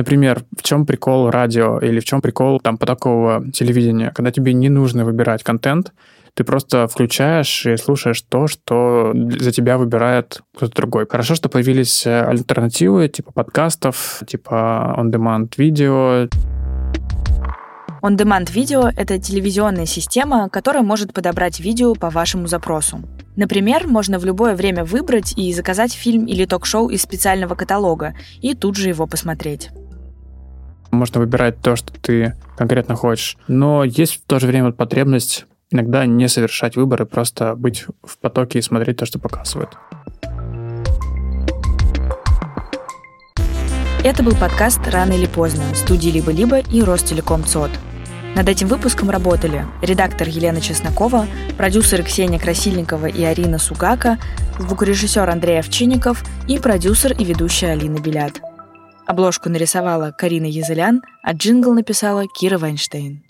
Например, 0.00 0.46
в 0.56 0.62
чем 0.62 0.86
прикол 0.86 1.28
радио 1.28 1.78
или 1.78 2.00
в 2.00 2.06
чем 2.06 2.22
прикол 2.22 2.58
там 2.58 2.78
по 2.78 2.86
такого 2.86 3.44
телевидения, 3.52 4.10
когда 4.14 4.32
тебе 4.32 4.54
не 4.54 4.70
нужно 4.70 5.04
выбирать 5.04 5.42
контент, 5.42 5.92
ты 6.32 6.42
просто 6.42 6.88
включаешь 6.88 7.66
и 7.66 7.76
слушаешь 7.76 8.22
то, 8.22 8.46
что 8.46 9.12
за 9.14 9.52
тебя 9.52 9.76
выбирает 9.76 10.40
кто-то 10.56 10.74
другой. 10.74 11.06
Хорошо, 11.06 11.34
что 11.34 11.50
появились 11.50 12.06
э, 12.06 12.22
альтернативы 12.22 13.08
типа 13.08 13.32
подкастов, 13.32 14.22
типа 14.26 14.94
on-demand 14.96 15.52
видео. 15.58 16.28
On-demand 18.02 18.50
видео— 18.50 18.90
это 18.96 19.18
телевизионная 19.18 19.84
система, 19.84 20.48
которая 20.48 20.82
может 20.82 21.12
подобрать 21.12 21.60
видео 21.60 21.94
по 21.94 22.08
вашему 22.08 22.46
запросу. 22.46 23.02
Например, 23.36 23.86
можно 23.86 24.18
в 24.18 24.24
любое 24.24 24.56
время 24.56 24.82
выбрать 24.82 25.34
и 25.36 25.52
заказать 25.52 25.92
фильм 25.92 26.24
или 26.24 26.46
ток-шоу 26.46 26.88
из 26.88 27.02
специального 27.02 27.54
каталога 27.54 28.14
и 28.40 28.54
тут 28.54 28.76
же 28.76 28.88
его 28.88 29.06
посмотреть. 29.06 29.68
Можно 30.90 31.20
выбирать 31.20 31.60
то, 31.60 31.76
что 31.76 31.92
ты 31.92 32.36
конкретно 32.56 32.96
хочешь. 32.96 33.36
Но 33.48 33.84
есть 33.84 34.14
в 34.14 34.26
то 34.26 34.38
же 34.38 34.46
время 34.46 34.72
потребность 34.72 35.46
иногда 35.70 36.04
не 36.06 36.28
совершать 36.28 36.76
выборы, 36.76 37.06
просто 37.06 37.54
быть 37.54 37.86
в 38.02 38.18
потоке 38.18 38.58
и 38.58 38.62
смотреть 38.62 38.98
то, 38.98 39.06
что 39.06 39.18
показывают. 39.18 39.76
Это 44.02 44.22
был 44.22 44.34
подкаст 44.34 44.80
«Рано 44.88 45.12
или 45.12 45.26
поздно» 45.26 45.62
студии 45.74 46.08
«Либо-либо» 46.08 46.60
и 46.60 46.82
Ростелеком 46.82 47.44
ЦОД. 47.44 47.70
Над 48.34 48.48
этим 48.48 48.68
выпуском 48.68 49.10
работали 49.10 49.66
редактор 49.82 50.28
Елена 50.28 50.60
Чеснокова, 50.60 51.26
продюсеры 51.58 52.02
Ксения 52.02 52.38
Красильникова 52.38 53.06
и 53.06 53.22
Арина 53.24 53.58
Сугака, 53.58 54.18
звукорежиссер 54.58 55.28
Андрей 55.28 55.58
Овчинников 55.58 56.24
и 56.48 56.58
продюсер 56.58 57.12
и 57.12 57.24
ведущая 57.24 57.72
Алина 57.72 57.98
Белят. 57.98 58.40
Обложку 59.10 59.48
нарисовала 59.48 60.12
Карина 60.12 60.46
Язылян, 60.46 61.02
а 61.24 61.32
джингл 61.32 61.74
написала 61.74 62.28
Кира 62.28 62.58
Вайнштейн. 62.58 63.24